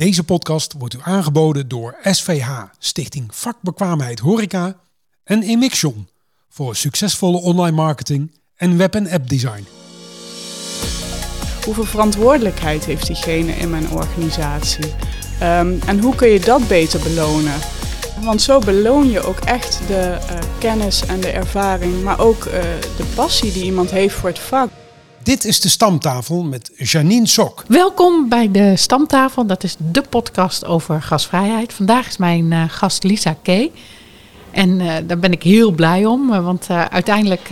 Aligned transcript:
Deze 0.00 0.24
podcast 0.24 0.74
wordt 0.78 0.94
u 0.94 0.98
aangeboden 1.02 1.68
door 1.68 1.96
SVH, 2.02 2.62
Stichting 2.78 3.34
Vakbekwaamheid 3.34 4.18
Horeca 4.18 4.76
en 5.24 5.42
Emixion 5.42 6.08
voor 6.48 6.76
succesvolle 6.76 7.40
online 7.40 7.76
marketing 7.76 8.40
en 8.56 8.76
web- 8.76 8.94
en 8.94 9.10
appdesign. 9.10 9.66
Hoeveel 11.64 11.84
verantwoordelijkheid 11.84 12.84
heeft 12.84 13.06
diegene 13.06 13.52
in 13.52 13.70
mijn 13.70 13.90
organisatie? 13.90 14.94
Um, 15.42 15.80
en 15.86 15.98
hoe 16.00 16.14
kun 16.14 16.28
je 16.28 16.40
dat 16.40 16.68
beter 16.68 17.00
belonen? 17.00 17.60
Want 18.22 18.42
zo 18.42 18.58
beloon 18.58 19.10
je 19.10 19.20
ook 19.20 19.38
echt 19.38 19.80
de 19.86 20.18
uh, 20.30 20.38
kennis 20.58 21.06
en 21.06 21.20
de 21.20 21.30
ervaring, 21.30 22.02
maar 22.02 22.20
ook 22.20 22.44
uh, 22.44 22.52
de 22.96 23.12
passie 23.14 23.52
die 23.52 23.64
iemand 23.64 23.90
heeft 23.90 24.14
voor 24.14 24.28
het 24.28 24.38
vak. 24.38 24.70
Dit 25.22 25.44
is 25.44 25.60
de 25.60 25.68
Stamtafel 25.68 26.42
met 26.42 26.70
Janine 26.76 27.26
Sok. 27.26 27.64
Welkom 27.68 28.28
bij 28.28 28.50
de 28.50 28.76
Stamtafel. 28.76 29.46
Dat 29.46 29.64
is 29.64 29.76
de 29.78 30.02
podcast 30.02 30.64
over 30.64 31.02
gasvrijheid. 31.02 31.72
Vandaag 31.72 32.06
is 32.06 32.16
mijn 32.16 32.50
uh, 32.50 32.64
gast 32.68 33.04
Lisa 33.04 33.36
Kay. 33.42 33.70
En 34.50 34.78
daar 35.06 35.18
ben 35.18 35.32
ik 35.32 35.42
heel 35.42 35.70
blij 35.70 36.04
om, 36.04 36.28
want 36.28 36.70
uiteindelijk 36.70 37.48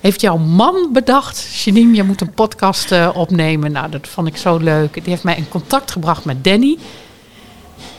heeft 0.00 0.20
jouw 0.20 0.36
man 0.36 0.88
bedacht... 0.92 1.62
Janine, 1.64 1.94
je 1.94 2.02
moet 2.02 2.20
een 2.20 2.34
podcast 2.34 2.92
opnemen. 3.14 3.72
Nou, 3.72 3.90
dat 3.90 4.08
vond 4.08 4.26
ik 4.26 4.36
zo 4.36 4.56
leuk. 4.56 4.94
Die 4.94 5.02
heeft 5.04 5.24
mij 5.24 5.36
in 5.36 5.48
contact 5.48 5.90
gebracht 5.90 6.24
met 6.24 6.44
Danny... 6.44 6.78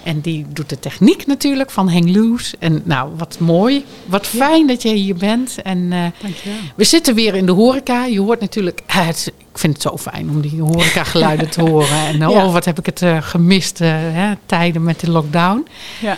En 0.07 0.19
die 0.19 0.45
doet 0.49 0.69
de 0.69 0.79
techniek 0.79 1.25
natuurlijk 1.25 1.71
van 1.71 1.89
Hang 1.89 2.15
Loose. 2.15 2.55
En 2.59 2.81
nou, 2.83 3.11
wat 3.17 3.39
mooi. 3.39 3.85
Wat 4.05 4.27
fijn 4.27 4.67
dat 4.67 4.81
jij 4.81 4.93
hier 4.93 5.15
bent. 5.15 5.61
En 5.61 5.77
uh, 5.77 6.05
we 6.75 6.83
zitten 6.83 7.15
weer 7.15 7.35
in 7.35 7.45
de 7.45 7.51
horeca. 7.51 8.05
Je 8.05 8.19
hoort 8.19 8.39
natuurlijk... 8.39 8.81
Uh, 8.89 9.05
het, 9.07 9.33
ik 9.37 9.57
vind 9.57 9.73
het 9.73 9.81
zo 9.81 9.97
fijn 9.97 10.29
om 10.29 10.41
die 10.41 10.61
horeca-geluiden 10.61 11.49
te 11.49 11.61
horen. 11.69 11.97
En 11.97 12.17
ja. 12.17 12.29
oh, 12.29 12.53
wat 12.53 12.65
heb 12.65 12.79
ik 12.79 12.85
het 12.85 13.01
uh, 13.01 13.17
gemist 13.21 13.79
hè, 13.79 14.33
tijden 14.45 14.83
met 14.83 14.99
de 14.99 15.11
lockdown. 15.11 15.67
Ja. 16.01 16.17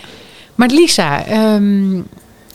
Maar 0.55 0.69
Lisa, 0.69 1.31
um, 1.55 2.07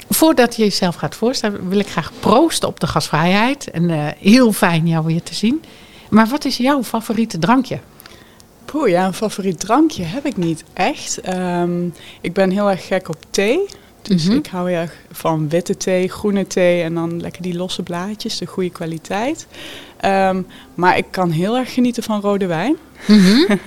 voordat 0.08 0.56
je 0.56 0.62
jezelf 0.62 0.94
gaat 0.94 1.14
voorstellen... 1.14 1.68
wil 1.68 1.78
ik 1.78 1.88
graag 1.88 2.12
proosten 2.20 2.68
op 2.68 2.80
de 2.80 2.86
gasvrijheid. 2.86 3.70
En 3.70 4.14
heel 4.18 4.52
fijn 4.52 4.86
jou 4.86 5.04
weer 5.04 5.22
te 5.22 5.34
zien. 5.34 5.62
Maar 6.10 6.26
wat 6.26 6.44
is 6.44 6.56
jouw 6.56 6.82
favoriete 6.82 7.38
drankje? 7.38 7.78
Poeh, 8.64 8.90
ja, 8.90 9.06
een 9.06 9.14
favoriet 9.14 9.60
drankje 9.60 10.02
heb 10.02 10.26
ik 10.26 10.36
niet 10.36 10.64
echt. 10.72 11.20
Um, 11.34 11.94
ik 12.20 12.32
ben 12.32 12.50
heel 12.50 12.70
erg 12.70 12.86
gek 12.86 13.08
op 13.08 13.16
thee. 13.30 13.66
Dus 14.02 14.22
mm 14.22 14.28
-hmm. 14.28 14.38
ik 14.38 14.46
hou 14.46 14.70
heel 14.70 14.78
erg 14.78 14.96
van 15.12 15.48
witte 15.48 15.76
thee, 15.76 16.08
groene 16.08 16.46
thee 16.46 16.82
en 16.82 16.94
dan 16.94 17.20
lekker 17.20 17.42
die 17.42 17.56
losse 17.56 17.82
blaadjes, 17.82 18.38
de 18.38 18.46
goede 18.46 18.70
kwaliteit. 18.70 19.46
Um, 20.04 20.46
maar 20.74 20.96
ik 20.96 21.06
kan 21.10 21.30
heel 21.30 21.56
erg 21.56 21.74
genieten 21.74 22.02
van 22.02 22.20
rode 22.20 22.46
wijn. 22.46 22.76
Mm 23.06 23.18
-hmm. 23.18 23.46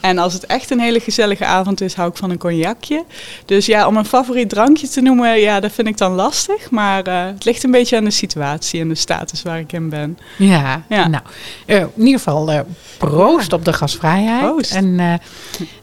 En 0.00 0.18
als 0.18 0.32
het 0.32 0.46
echt 0.46 0.70
een 0.70 0.80
hele 0.80 1.00
gezellige 1.00 1.44
avond 1.44 1.80
is, 1.80 1.94
hou 1.94 2.10
ik 2.10 2.16
van 2.16 2.30
een 2.30 2.38
cognacje. 2.38 3.04
Dus 3.44 3.66
ja, 3.66 3.86
om 3.86 3.96
een 3.96 4.04
favoriet 4.04 4.48
drankje 4.48 4.88
te 4.88 5.00
noemen, 5.00 5.40
ja, 5.40 5.60
dat 5.60 5.72
vind 5.72 5.88
ik 5.88 5.96
dan 5.96 6.12
lastig. 6.12 6.70
Maar 6.70 7.08
uh, 7.08 7.24
het 7.24 7.44
ligt 7.44 7.64
een 7.64 7.70
beetje 7.70 7.96
aan 7.96 8.04
de 8.04 8.10
situatie 8.10 8.80
en 8.80 8.88
de 8.88 8.94
status 8.94 9.42
waar 9.42 9.58
ik 9.58 9.72
in 9.72 9.88
ben. 9.88 10.18
Ja, 10.36 10.82
ja. 10.88 11.08
nou, 11.08 11.22
uh, 11.66 11.76
in 11.76 11.90
ieder 11.96 12.18
geval 12.18 12.52
uh, 12.52 12.60
proost 12.98 13.50
ja. 13.50 13.56
op 13.56 13.64
de 13.64 13.72
gasvrijheid. 13.72 14.40
Proost. 14.40 14.74
En 14.74 15.20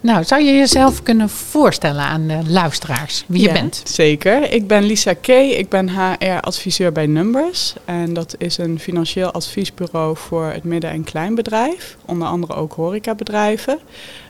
nou, 0.02 0.24
zou 0.24 0.44
je 0.44 0.52
jezelf 0.52 1.04
kunnen 1.04 1.30
voorstellen 1.30 2.04
aan 2.04 2.28
de 2.28 2.40
luisteraars 2.48 3.24
wie 3.28 3.42
ja, 3.42 3.48
je 3.48 3.54
bent? 3.54 3.82
Zeker. 3.84 4.52
Ik 4.52 4.68
ben 4.68 4.84
Lisa 4.84 5.14
Kay, 5.14 5.50
ik 5.50 5.70
ben 5.70 5.90
HR-adviseur 5.90 6.92
bij 6.92 7.06
Numbers. 7.06 7.74
En 7.86 8.14
dat 8.14 8.36
is 8.38 8.58
een 8.58 8.80
financieel 8.80 9.32
adviesbureau 9.32 10.18
voor 10.18 10.46
het 10.46 10.64
midden- 10.64 10.90
en 10.90 11.04
kleinbedrijf. 11.04 11.98
Onder 12.06 12.28
andere 12.28 12.54
ook 12.54 12.74
horecabedrijven. 12.74 13.80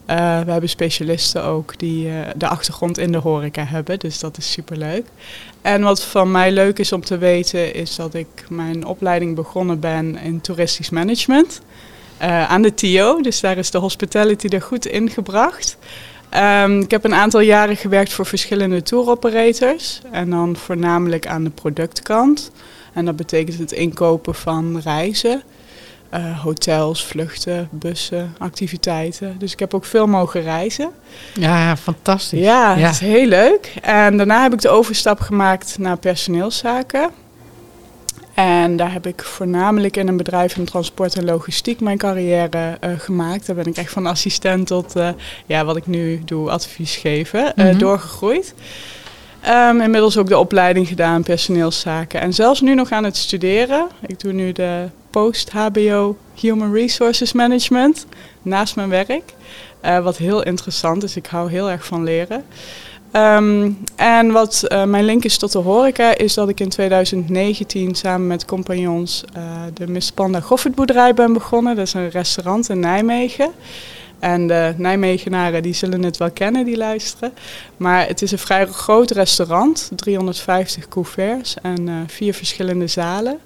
Uh, 0.10 0.16
we 0.40 0.52
hebben 0.52 0.70
specialisten 0.70 1.44
ook 1.44 1.80
die 1.80 2.08
uh, 2.08 2.20
de 2.36 2.48
achtergrond 2.48 2.98
in 2.98 3.12
de 3.12 3.18
horeca 3.18 3.64
hebben, 3.64 4.00
dus 4.00 4.20
dat 4.20 4.38
is 4.38 4.52
superleuk. 4.52 5.06
En 5.62 5.82
wat 5.82 6.04
van 6.04 6.32
mij 6.32 6.52
leuk 6.52 6.80
is 6.80 6.92
om 6.92 7.02
te 7.02 7.18
weten, 7.18 7.74
is 7.74 7.96
dat 7.96 8.14
ik 8.14 8.28
mijn 8.50 8.86
opleiding 8.86 9.36
begonnen 9.36 9.80
ben 9.80 10.18
in 10.18 10.42
toeristisch 10.42 10.90
management 10.90 11.62
uh, 12.22 12.50
aan 12.50 12.62
de 12.62 12.74
TIO. 12.74 13.22
Dus 13.22 13.40
daar 13.40 13.58
is 13.58 13.72
de 13.72 13.78
hospitality 13.78 14.48
er 14.48 14.62
goed 14.62 14.86
ingebracht. 14.86 15.78
Um, 16.64 16.82
ik 16.82 16.92
heb 16.92 17.04
een 17.04 17.14
aantal 17.14 17.40
jaren 17.40 17.78
gewerkt 17.78 18.14
voor 18.14 18.26
verschillende 18.26 18.84
tour 18.84 19.10
operators 19.10 20.02
en 20.12 20.30
dan 20.30 20.56
voornamelijk 20.56 21.28
aan 21.28 21.44
de 21.44 21.50
productkant. 21.50 22.52
En 22.94 23.06
dat 23.06 23.16
betekent 23.16 23.58
het 23.58 23.72
inkopen 23.72 24.36
van 24.36 24.80
reizen. 24.84 25.42
Uh, 26.16 26.40
hotels, 26.40 27.06
vluchten, 27.06 27.68
bussen, 27.72 28.36
activiteiten. 28.38 29.36
Dus 29.38 29.52
ik 29.52 29.60
heb 29.60 29.74
ook 29.74 29.86
veel 29.86 30.08
mogen 30.08 30.42
reizen. 30.42 30.90
Ja, 31.34 31.78
fantastisch. 31.78 32.40
Ja, 32.40 32.76
ja, 32.76 32.86
het 32.86 32.94
is 32.94 33.00
heel 33.00 33.28
leuk. 33.28 33.74
En 33.82 34.18
daarna 34.18 34.42
heb 34.42 34.54
ik 34.54 34.62
de 34.62 34.70
overstap 34.70 35.20
gemaakt 35.20 35.78
naar 35.78 35.98
personeelszaken. 35.98 37.10
En 38.34 38.78
daar 38.78 38.92
heb 38.92 39.08
ik 39.08 39.24
voornamelijk 39.24 39.98
in 39.98 40.08
een 40.08 40.18
bedrijf 40.18 40.58
in 40.58 40.66
transport 40.66 41.16
en 41.16 41.26
logistiek 41.26 41.80
mijn 41.80 41.98
carrière 41.98 42.78
uh, 42.84 42.90
gemaakt. 42.98 43.46
Daar 43.46 43.56
ben 43.56 43.66
ik 43.66 43.78
echt 43.78 43.92
van 43.92 44.06
assistent 44.06 44.68
tot 44.68 44.96
uh, 44.96 45.10
ja, 45.46 45.66
wat 45.66 45.76
ik 45.76 45.88
nu 45.88 46.22
doe, 46.26 46.50
advies 46.50 46.96
geven, 46.96 47.54
mm 47.56 47.66
-hmm. 47.66 47.78
doorgegroeid. 47.78 48.54
Um, 49.48 49.82
inmiddels 49.82 50.18
ook 50.18 50.28
de 50.28 50.38
opleiding 50.38 50.88
gedaan, 50.88 51.24
personeelszaken. 51.24 52.22
En 52.22 52.34
zelfs 52.34 52.62
nu 52.62 52.74
nog 52.74 52.92
aan 52.92 53.04
het 53.04 53.18
studeren. 53.18 53.88
Ik 54.06 54.20
doe 54.20 54.32
nu 54.32 54.52
de 54.52 54.90
post-HBO 55.10 56.18
Human 56.34 56.74
Resources 56.74 57.34
Management 57.34 58.06
naast 58.42 58.76
mijn 58.76 58.90
werk. 58.90 59.34
Uh, 59.86 60.00
wat 60.00 60.18
heel 60.18 60.44
interessant 60.44 61.04
is. 61.04 61.16
Ik 61.16 61.26
hou 61.26 61.50
heel 61.50 61.70
erg 61.70 61.86
van 61.86 62.04
leren. 62.04 62.44
Um, 63.12 63.78
en 63.96 64.32
wat 64.32 64.64
uh, 64.68 64.84
mijn 64.84 65.06
link 65.06 65.24
is 65.24 65.38
tot 65.38 65.52
de 65.52 65.58
horeca 65.58 66.18
is 66.18 66.34
dat 66.34 66.50
ik 66.50 66.60
in 66.60 66.70
2019 66.70 67.96
samen 67.96 68.28
met 68.28 68.46
compagnons 68.46 69.24
uh, 69.38 69.44
de 69.74 69.88
Miss 69.88 70.12
Panda 70.12 70.40
Goffertboerderij 70.40 71.14
ben 71.14 71.34
begonnen. 71.34 71.76
Dat 71.76 71.86
is 71.88 71.94
een 71.94 72.10
restaurant 72.10 72.70
in 72.70 72.80
Nijmegen. 72.80 73.52
En 74.26 74.48
de 74.48 74.74
Nijmegenaren 74.78 75.64
die 75.64 75.74
zullen 75.74 76.04
het 76.04 76.18
wel 76.18 76.32
kennen, 76.32 76.66
die 76.66 76.78
luisteren. 76.78 77.34
Maar 77.78 78.08
het 78.08 78.22
is 78.22 78.32
een 78.32 78.38
vrij 78.38 78.66
groot 78.66 79.12
restaurant, 79.12 79.92
350 79.96 80.88
couverts 80.88 81.56
en 81.62 81.88
uh, 81.88 81.96
vier 82.08 82.34
verschillende 82.34 82.88
zalen. 82.88 83.40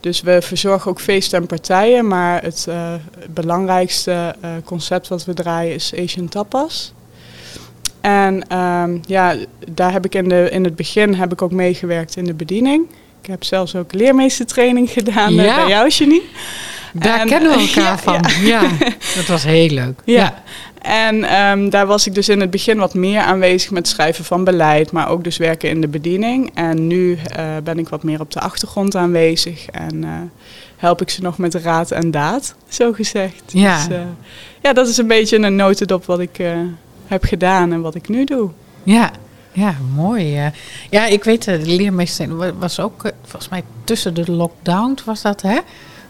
Dus 0.00 0.20
we 0.20 0.42
verzorgen 0.42 0.90
ook 0.90 1.00
feesten 1.00 1.40
en 1.40 1.46
partijen, 1.46 2.06
maar 2.06 2.42
het 2.42 2.66
uh, 2.68 2.94
belangrijkste 3.28 4.34
uh, 4.44 4.50
concept 4.64 5.08
wat 5.08 5.24
we 5.24 5.34
draaien 5.34 5.74
is 5.74 5.94
Asian 5.98 6.28
Tapas. 6.28 6.92
En 8.00 8.58
um, 8.58 9.00
ja, 9.06 9.36
daar 9.68 9.92
heb 9.92 10.04
ik 10.04 10.14
in, 10.14 10.28
de, 10.28 10.48
in 10.50 10.64
het 10.64 10.76
begin 10.76 11.14
heb 11.14 11.32
ik 11.32 11.42
ook 11.42 11.52
meegewerkt 11.52 12.16
in 12.16 12.24
de 12.24 12.34
bediening. 12.34 12.86
Ik 13.20 13.26
heb 13.26 13.44
zelfs 13.44 13.76
ook 13.76 13.92
leermeestertraining 13.92 14.90
gedaan 14.90 15.34
ja. 15.34 15.56
bij 15.56 15.68
jou, 15.68 15.88
Janine. 15.88 16.22
Daar 16.96 17.20
en, 17.20 17.26
kennen 17.26 17.50
we 17.50 17.58
elkaar 17.66 17.84
ja, 17.84 17.98
van. 17.98 18.24
Ja. 18.40 18.62
ja. 18.62 18.70
dat 19.16 19.26
was 19.26 19.44
heel 19.44 19.68
leuk. 19.68 20.00
Ja. 20.04 20.14
ja. 20.14 20.42
En 20.84 21.40
um, 21.40 21.70
daar 21.70 21.86
was 21.86 22.06
ik 22.06 22.14
dus 22.14 22.28
in 22.28 22.40
het 22.40 22.50
begin 22.50 22.78
wat 22.78 22.94
meer 22.94 23.20
aanwezig 23.20 23.70
met 23.70 23.88
schrijven 23.88 24.24
van 24.24 24.44
beleid, 24.44 24.92
maar 24.92 25.08
ook 25.08 25.24
dus 25.24 25.36
werken 25.36 25.68
in 25.68 25.80
de 25.80 25.88
bediening. 25.88 26.50
En 26.54 26.86
nu 26.86 27.10
uh, 27.10 27.44
ben 27.64 27.78
ik 27.78 27.88
wat 27.88 28.02
meer 28.02 28.20
op 28.20 28.30
de 28.30 28.40
achtergrond 28.40 28.96
aanwezig 28.96 29.66
en 29.66 30.02
uh, 30.02 30.10
help 30.76 31.00
ik 31.00 31.10
ze 31.10 31.22
nog 31.22 31.38
met 31.38 31.54
raad 31.54 31.90
en 31.90 32.10
daad, 32.10 32.54
zo 32.68 32.92
gezegd. 32.92 33.42
Ja. 33.46 33.76
Dus 33.76 33.96
uh, 33.96 34.02
ja, 34.62 34.72
dat 34.72 34.88
is 34.88 34.96
een 34.96 35.06
beetje 35.06 35.38
een 35.38 35.56
notendop 35.56 36.04
wat 36.04 36.20
ik 36.20 36.42
heb 37.06 37.24
gedaan 37.24 37.72
en 37.72 37.80
wat 37.80 37.94
ik 37.94 38.08
nu 38.08 38.24
doe. 38.24 38.50
Ja, 38.82 39.10
ja, 39.52 39.76
mooi. 39.94 40.52
Ja, 40.90 41.06
ik 41.06 41.24
weet, 41.24 41.44
de 41.44 41.58
leermeester 41.58 42.58
was 42.58 42.80
ook 42.80 43.12
volgens 43.22 43.50
mij 43.50 43.62
tussen 43.84 44.14
de 44.14 44.32
lockdown, 44.32 44.98
was 45.04 45.22
dat 45.22 45.42
hè? 45.42 45.58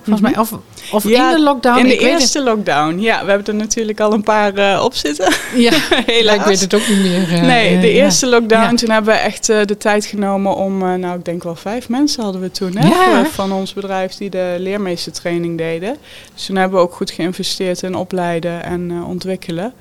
Volgens 0.05 0.21
mij, 0.21 0.39
of, 0.39 0.53
of 0.93 1.09
ja, 1.09 1.31
in 1.31 1.37
de 1.37 1.43
lockdown. 1.43 1.79
In 1.79 1.87
de 1.87 1.99
eerste 1.99 2.43
lockdown, 2.43 2.99
ja. 2.99 3.25
We 3.25 3.31
hebben 3.31 3.47
er 3.47 3.55
natuurlijk 3.55 4.01
al 4.01 4.13
een 4.13 4.23
paar 4.23 4.59
uh, 4.59 4.81
op 4.85 4.95
zitten. 4.95 5.33
Ja, 5.55 5.73
helaas. 6.07 6.37
ik 6.37 6.43
weet 6.43 6.61
het 6.61 6.75
ook 6.75 6.89
niet 6.89 6.99
meer. 6.99 7.33
Uh, 7.33 7.43
nee, 7.43 7.81
de 7.81 7.91
eerste 7.91 8.27
ja. 8.27 8.33
lockdown, 8.33 8.75
toen 8.75 8.91
hebben 8.91 9.15
we 9.15 9.21
echt 9.21 9.49
uh, 9.49 9.65
de 9.65 9.77
tijd 9.77 10.05
genomen 10.05 10.55
om... 10.55 10.79
nou, 10.79 11.19
ik 11.19 11.25
denk 11.25 11.43
wel 11.43 11.57
vijf 11.57 11.89
mensen 11.89 12.23
hadden 12.23 12.41
we 12.41 12.51
toen, 12.51 12.77
hè. 12.77 13.25
Van 13.25 13.53
ons 13.53 13.73
bedrijf 13.73 14.15
die 14.15 14.31
de 14.31 14.57
leermeestertraining 14.59 15.59
deden. 15.59 15.97
Dus 16.35 16.47
toen 16.47 16.57
hebben 16.57 16.79
we 16.79 16.85
ook 16.85 16.95
goed 16.95 17.11
geïnvesteerd 17.11 17.83
in 17.83 17.95
opleiden 17.95 18.65
en 18.65 19.05
ontwikkelen. 19.07 19.73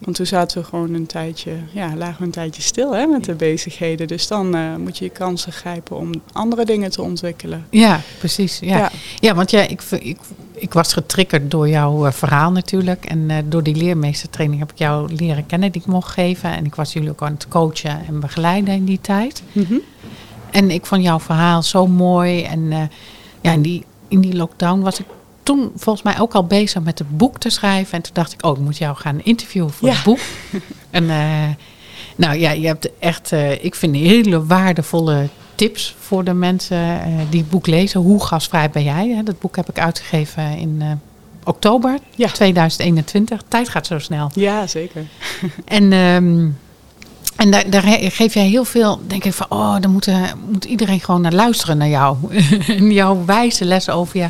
Want 0.00 0.16
toen 0.16 0.26
zaten 0.26 0.60
we 0.60 0.64
gewoon 0.68 0.94
een 0.94 1.06
tijdje, 1.06 1.52
ja, 1.72 1.96
lagen 1.96 2.18
we 2.18 2.24
een 2.24 2.30
tijdje 2.30 2.62
stil 2.62 2.94
hè, 2.94 3.06
met 3.06 3.24
de 3.24 3.34
bezigheden. 3.34 4.06
Dus 4.06 4.26
dan 4.26 4.56
uh, 4.56 4.76
moet 4.76 4.98
je 4.98 5.04
je 5.04 5.10
kansen 5.10 5.52
grijpen 5.52 5.96
om 5.96 6.10
andere 6.32 6.64
dingen 6.64 6.90
te 6.90 7.02
ontwikkelen. 7.02 7.66
Ja, 7.70 8.00
precies. 8.18 8.58
Ja, 8.58 8.76
ja. 8.76 8.90
ja 9.20 9.34
want 9.34 9.50
ja, 9.50 9.60
ik, 9.60 9.82
ik, 9.82 10.18
ik 10.54 10.72
was 10.72 10.92
getriggerd 10.92 11.50
door 11.50 11.68
jouw 11.68 12.06
uh, 12.06 12.12
verhaal 12.12 12.52
natuurlijk. 12.52 13.04
En 13.04 13.18
uh, 13.18 13.36
door 13.44 13.62
die 13.62 13.76
leermeestertraining 13.76 14.60
heb 14.60 14.70
ik 14.70 14.78
jou 14.78 15.14
leren 15.14 15.46
kennen 15.46 15.72
die 15.72 15.80
ik 15.80 15.86
mocht 15.86 16.12
geven. 16.12 16.50
En 16.50 16.64
ik 16.64 16.74
was 16.74 16.92
jullie 16.92 17.10
ook 17.10 17.22
aan 17.22 17.32
het 17.32 17.48
coachen 17.48 18.06
en 18.06 18.20
begeleiden 18.20 18.74
in 18.74 18.84
die 18.84 19.00
tijd. 19.00 19.42
Mm 19.52 19.64
-hmm. 19.68 19.80
En 20.50 20.70
ik 20.70 20.86
vond 20.86 21.02
jouw 21.02 21.20
verhaal 21.20 21.62
zo 21.62 21.86
mooi. 21.86 22.42
En 22.42 22.90
ja, 23.40 23.52
in 23.52 23.62
die, 23.62 23.84
in 24.08 24.20
die 24.20 24.36
lockdown 24.36 24.80
was 24.80 25.00
ik 25.00 25.06
toen 25.48 25.72
volgens 25.76 26.04
mij 26.04 26.20
ook 26.20 26.34
al 26.34 26.44
bezig 26.44 26.82
met 26.82 26.98
het 26.98 27.16
boek 27.16 27.38
te 27.38 27.50
schrijven. 27.50 27.92
En 27.92 28.02
toen 28.02 28.14
dacht 28.14 28.32
ik, 28.32 28.44
oh, 28.46 28.56
ik 28.58 28.64
moet 28.64 28.78
jou 28.78 28.96
gaan 28.96 29.20
interviewen 29.22 29.70
voor 29.70 29.88
Ja. 29.88 29.94
het 29.94 30.04
boek. 30.04 30.18
En 30.90 31.10
eh, 31.10 31.48
nou 32.16 32.38
ja, 32.38 32.50
je 32.50 32.66
hebt 32.66 32.88
echt, 32.98 33.32
eh, 33.32 33.64
ik 33.64 33.74
vind 33.74 33.94
hele 33.96 34.46
waardevolle 34.46 35.28
tips 35.54 35.94
voor 35.98 36.24
de 36.24 36.32
mensen 36.34 37.00
eh, 37.02 37.06
die 37.30 37.40
het 37.40 37.50
boek 37.50 37.66
lezen. 37.66 38.00
Hoe 38.00 38.24
gasvrij 38.24 38.70
ben 38.70 38.82
jij? 38.82 39.08
Hè? 39.08 39.22
Dat 39.22 39.38
boek 39.38 39.56
heb 39.56 39.68
ik 39.68 39.78
uitgegeven 39.78 40.58
in 40.58 41.00
oktober 41.44 41.98
Ja. 42.14 42.28
2021. 42.28 43.42
Tijd 43.48 43.68
gaat 43.68 43.86
zo 43.86 43.98
snel. 43.98 44.30
Ja, 44.34 44.66
zeker. 44.66 45.04
En, 45.64 45.92
ehm, 45.92 46.48
en 47.36 47.70
daar, 47.70 47.82
geef 48.10 48.34
jij 48.34 48.46
heel 48.48 48.64
veel, 48.64 49.00
denk 49.06 49.24
ik 49.24 49.32
van, 49.32 49.46
oh, 49.48 49.80
dan 49.80 49.90
moet, 49.90 50.08
moet 50.50 50.64
iedereen 50.64 51.00
gewoon 51.00 51.20
naar 51.20 51.32
luisteren 51.34 51.78
naar 51.78 51.88
jou. 51.88 52.16
En 52.66 52.92
jouw 52.92 53.24
wijze 53.24 53.64
les 53.64 53.90
over 53.90 54.18
je 54.18 54.28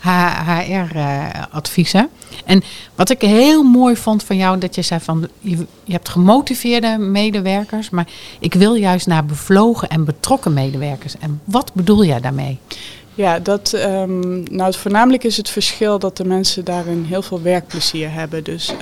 HR-adviezen. 0.00 2.08
en 2.44 2.62
wat 2.94 3.10
ik 3.10 3.20
heel 3.20 3.62
mooi 3.62 3.96
vond 3.96 4.24
van 4.24 4.36
jou, 4.36 4.58
dat 4.58 4.74
je 4.74 4.82
zei 4.82 5.00
van, 5.00 5.28
je, 5.40 5.66
hebt 5.86 6.08
gemotiveerde 6.08 6.98
medewerkers, 6.98 7.90
maar 7.90 8.06
ik 8.38 8.54
wil 8.54 8.74
juist 8.74 9.06
naar 9.06 9.24
bevlogen 9.24 9.88
en 9.88 10.04
betrokken 10.04 10.52
medewerkers. 10.52 11.18
En 11.18 11.40
wat 11.44 11.70
bedoel 11.74 12.04
jij 12.04 12.20
daarmee? 12.20 12.58
Ja, 13.14 13.38
dat, 13.38 13.72
ehm, 13.72 14.42
nou, 14.42 14.74
voornamelijk 14.74 15.24
is 15.24 15.36
het 15.36 15.50
verschil 15.50 15.98
dat 15.98 16.16
de 16.16 16.24
mensen 16.24 16.64
daarin 16.64 17.04
heel 17.08 17.22
veel 17.22 17.42
werkplezier 17.42 18.12
hebben. 18.12 18.44
Dus 18.44 18.68
eh, 18.68 18.76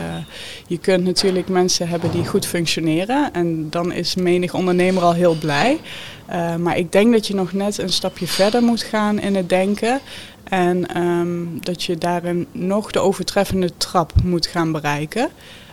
je 0.67 0.79
kunt 0.79 1.05
natuurlijk 1.05 1.49
mensen 1.49 1.89
hebben 1.89 2.11
die 2.11 2.27
goed 2.27 2.47
functioneren 2.47 3.33
en 3.33 3.71
dan 3.71 3.93
is 3.93 4.15
menig 4.15 4.55
ondernemer 4.55 5.03
al 5.03 5.13
heel 5.13 5.35
blij. 5.35 5.81
Eh, 6.29 6.57
maar 6.57 6.77
ik 6.77 6.93
denk 6.93 7.13
dat 7.13 7.27
je 7.27 7.35
nog 7.35 7.53
net 7.53 7.79
een 7.79 7.93
stapje 7.93 8.27
verder 8.27 8.63
moet 8.63 8.83
gaan 8.83 9.21
in 9.21 9.35
het 9.35 9.49
denken. 9.49 10.01
En 10.45 10.87
ehm, 10.87 11.45
dat 11.61 11.83
je 11.83 11.99
daarin 11.99 12.47
nog 12.53 12.91
de 12.91 12.99
overtreffende 12.99 13.71
trap 13.77 14.13
moet 14.23 14.47
gaan 14.47 14.73
bereiken. 14.73 15.29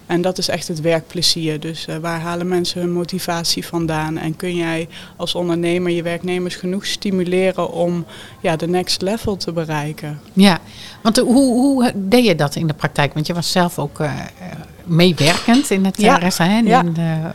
En 0.06 0.22
dat 0.22 0.38
is 0.38 0.48
echt 0.48 0.68
het 0.68 0.82
werkplezier. 0.82 1.60
Dus 1.60 1.88
eh, 1.88 1.96
waar 1.96 2.20
halen 2.20 2.48
mensen 2.48 2.82
hun 2.82 2.92
motivatie 2.92 3.66
vandaan? 3.66 4.18
En 4.18 4.36
kun 4.36 4.56
jij 4.56 4.88
als 5.16 5.36
ondernemer 5.36 5.92
je 5.92 6.04
werknemers 6.04 6.56
genoeg 6.56 6.86
stimuleren 6.86 7.72
om 7.72 8.06
ja, 8.42 8.56
de 8.56 8.68
next 8.68 9.02
level 9.02 9.38
te 9.38 9.52
bereiken? 9.52 10.20
Ja, 10.34 10.60
want 11.02 11.18
eh, 11.18 11.24
hoe, 11.24 11.54
hoe 11.54 11.92
deed 11.96 12.26
je 12.26 12.36
dat 12.36 12.56
in 12.56 12.68
de 12.68 12.74
praktijk? 12.74 13.14
Want 13.14 13.28
je 13.28 13.34
was 13.34 13.52
zelf 13.52 13.80
ook 13.80 14.00
meewerkend 14.84 15.70
in 15.70 15.86
het 15.86 16.02
Ja, 16.02 16.16
restaurant, 16.16 16.68
ja. 16.68 16.84
in 16.84 16.94
de, 16.94 17.32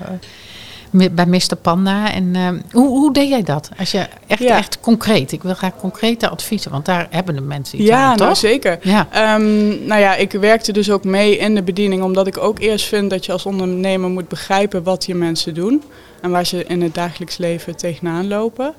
bij 0.91 1.27
Mr. 1.27 1.57
Panda. 1.63 2.13
En 2.13 2.37
eh, 2.37 2.49
hoe, 2.73 2.89
hoe 2.89 3.13
deed 3.13 3.29
jij 3.29 3.43
dat? 3.43 3.71
Als 3.79 3.91
je 3.91 4.07
echt, 4.27 4.43
Ja. 4.43 4.57
echt 4.57 4.81
concreet, 4.81 5.33
ik 5.33 5.43
wil 5.43 5.55
graag 5.55 5.77
concrete 5.77 6.29
adviezen, 6.29 6.71
want 6.71 6.87
daar 6.87 7.07
hebben 7.11 7.35
de 7.35 7.41
mensen 7.41 7.79
iets 7.81 7.89
ja, 7.89 7.97
aan, 8.03 8.17
nou 8.17 8.29
toch? 8.29 8.37
zeker. 8.37 8.79
Ja, 8.83 9.07
Ehm, 9.11 9.87
nou 9.87 10.01
ja, 10.01 10.15
ik 10.17 10.33
werkte 10.33 10.73
dus 10.73 10.91
ook 10.91 11.05
mee 11.05 11.37
in 11.39 11.55
de 11.55 11.63
bediening, 11.63 12.03
omdat 12.03 12.27
ik 12.27 12.39
ook 12.39 12.59
eerst 12.59 12.87
vind 12.87 13.11
dat 13.11 13.27
je 13.27 13.33
als 13.33 13.47
ondernemer 13.47 14.11
moet 14.11 14.29
begrijpen 14.29 14.83
wat 14.83 15.07
je 15.07 15.15
mensen 15.15 15.55
doen 15.55 15.83
en 16.23 16.31
waar 16.31 16.47
ze 16.47 16.65
in 16.65 16.83
het 16.83 16.95
dagelijks 16.95 17.37
leven 17.37 17.77
tegenaan 17.77 18.29
lopen. 18.29 18.75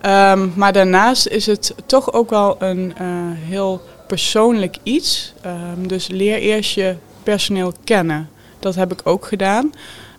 Ehm, 0.00 0.48
maar 0.54 0.72
daarnaast 0.72 1.26
is 1.26 1.46
het 1.46 1.74
toch 1.86 2.12
ook 2.12 2.30
wel 2.30 2.56
een 2.58 2.92
eh, 2.96 3.06
heel 3.48 3.80
persoonlijk 4.06 4.76
iets. 4.82 5.32
Ehm, 5.40 5.86
dus 5.86 6.06
leer 6.08 6.38
eerst 6.38 6.74
je 6.74 6.94
personeel 7.22 7.72
kennen. 7.84 8.28
Dat 8.58 8.74
heb 8.74 8.92
ik 8.92 9.00
ook 9.04 9.26
gedaan. 9.26 9.72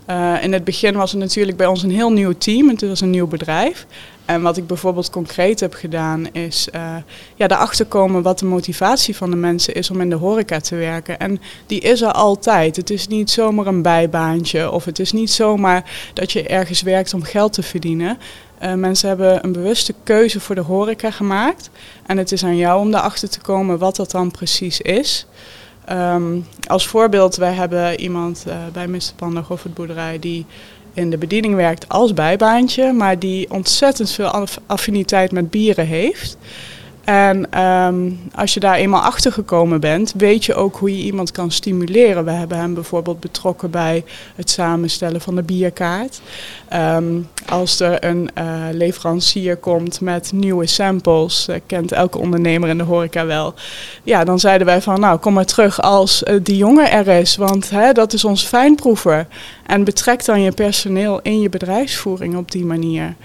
Eh, 0.05 0.43
in 0.43 0.53
het 0.53 0.63
begin 0.63 0.95
was 0.95 1.11
het 1.11 1.19
natuurlijk 1.19 1.57
bij 1.57 1.67
ons 1.67 1.83
een 1.83 1.91
heel 1.91 2.11
nieuw 2.11 2.33
team. 2.37 2.69
Het 2.69 2.87
was 2.87 3.01
een 3.01 3.09
nieuw 3.09 3.27
bedrijf. 3.27 3.85
En 4.25 4.41
wat 4.41 4.57
ik 4.57 4.67
bijvoorbeeld 4.67 5.09
concreet 5.09 5.59
heb 5.59 5.73
gedaan 5.73 6.33
is 6.33 6.69
eh, 6.71 6.95
ja, 7.35 7.47
erachter 7.47 7.85
komen 7.85 8.21
wat 8.21 8.39
de 8.39 8.45
motivatie 8.45 9.15
van 9.15 9.29
de 9.29 9.35
mensen 9.35 9.73
is 9.73 9.89
om 9.89 10.01
in 10.01 10.09
de 10.09 10.15
horeca 10.15 10.59
te 10.59 10.75
werken. 10.75 11.19
En 11.19 11.41
die 11.65 11.79
is 11.79 12.01
er 12.01 12.11
altijd. 12.11 12.75
Het 12.75 12.89
is 12.89 13.07
niet 13.07 13.31
zomaar 13.31 13.65
een 13.65 13.81
bijbaantje 13.81 14.71
of 14.71 14.85
het 14.85 14.99
is 14.99 15.11
niet 15.11 15.31
zomaar 15.31 16.11
dat 16.13 16.31
je 16.31 16.47
ergens 16.47 16.81
werkt 16.81 17.13
om 17.13 17.23
geld 17.23 17.53
te 17.53 17.63
verdienen. 17.63 18.17
Eh, 18.57 18.73
mensen 18.73 19.07
hebben 19.07 19.43
een 19.43 19.51
bewuste 19.51 19.93
keuze 20.03 20.39
voor 20.39 20.55
de 20.55 20.61
horeca 20.61 21.11
gemaakt. 21.11 21.69
En 22.05 22.17
het 22.17 22.31
is 22.31 22.43
aan 22.43 22.57
jou 22.57 22.79
om 22.79 22.87
erachter 22.87 23.29
te 23.29 23.41
komen 23.41 23.77
wat 23.77 23.95
dat 23.95 24.11
dan 24.11 24.31
precies 24.31 24.81
is. 24.81 25.25
Ehm, 25.85 26.39
als 26.67 26.87
voorbeeld, 26.87 27.35
wij 27.35 27.53
hebben 27.53 27.99
iemand 27.99 28.43
eh, 28.47 28.55
bij 28.73 28.87
Mr. 28.87 29.13
Panda 29.15 29.41
Goffertboerderij 29.41 30.19
die 30.19 30.45
in 30.93 31.09
de 31.09 31.17
bediening 31.17 31.55
werkt 31.55 31.89
als 31.89 32.13
bijbaantje, 32.13 32.91
maar 32.91 33.19
die 33.19 33.51
ontzettend 33.51 34.11
veel 34.11 34.27
aff- 34.27 34.59
affiniteit 34.65 35.31
met 35.31 35.49
bieren 35.49 35.85
heeft. 35.85 36.37
En 37.03 37.51
ehm, 37.51 38.11
als 38.35 38.53
je 38.53 38.59
daar 38.59 38.75
eenmaal 38.75 39.01
achter 39.01 39.31
gekomen 39.31 39.79
bent, 39.79 40.13
weet 40.17 40.45
je 40.45 40.55
ook 40.55 40.75
hoe 40.75 40.97
je 40.97 41.03
iemand 41.03 41.31
kan 41.31 41.51
stimuleren. 41.51 42.25
We 42.25 42.31
hebben 42.31 42.57
hem 42.57 42.73
bijvoorbeeld 42.73 43.19
betrokken 43.19 43.69
bij 43.69 44.03
het 44.35 44.49
samenstellen 44.49 45.21
van 45.21 45.35
de 45.35 45.43
bierkaart. 45.43 46.21
Ehm, 46.67 47.21
als 47.49 47.79
er 47.79 48.05
een 48.05 48.29
eh, 48.33 48.45
leverancier 48.71 49.57
komt 49.57 50.01
met 50.01 50.31
nieuwe 50.31 50.67
samples, 50.67 51.47
eh, 51.47 51.59
kent 51.65 51.91
elke 51.91 52.17
ondernemer 52.17 52.69
in 52.69 52.77
de 52.77 52.83
horeca 52.83 53.25
wel. 53.25 53.53
Ja, 54.03 54.23
dan 54.23 54.39
zeiden 54.39 54.67
wij 54.67 54.81
van 54.81 54.99
nou 54.99 55.17
kom 55.17 55.33
maar 55.33 55.45
terug 55.45 55.81
als 55.81 56.23
eh, 56.23 56.35
die 56.41 56.57
jongen 56.57 56.91
er 56.91 57.07
is, 57.07 57.35
want 57.35 57.69
hè, 57.69 57.91
dat 57.91 58.13
is 58.13 58.25
ons 58.25 58.45
fijnproever. 58.45 59.27
En 59.65 59.83
betrek 59.83 60.25
dan 60.25 60.41
je 60.41 60.51
personeel 60.51 61.19
in 61.21 61.41
je 61.41 61.49
bedrijfsvoering 61.49 62.37
op 62.37 62.51
die 62.51 62.65
manier. 62.65 63.15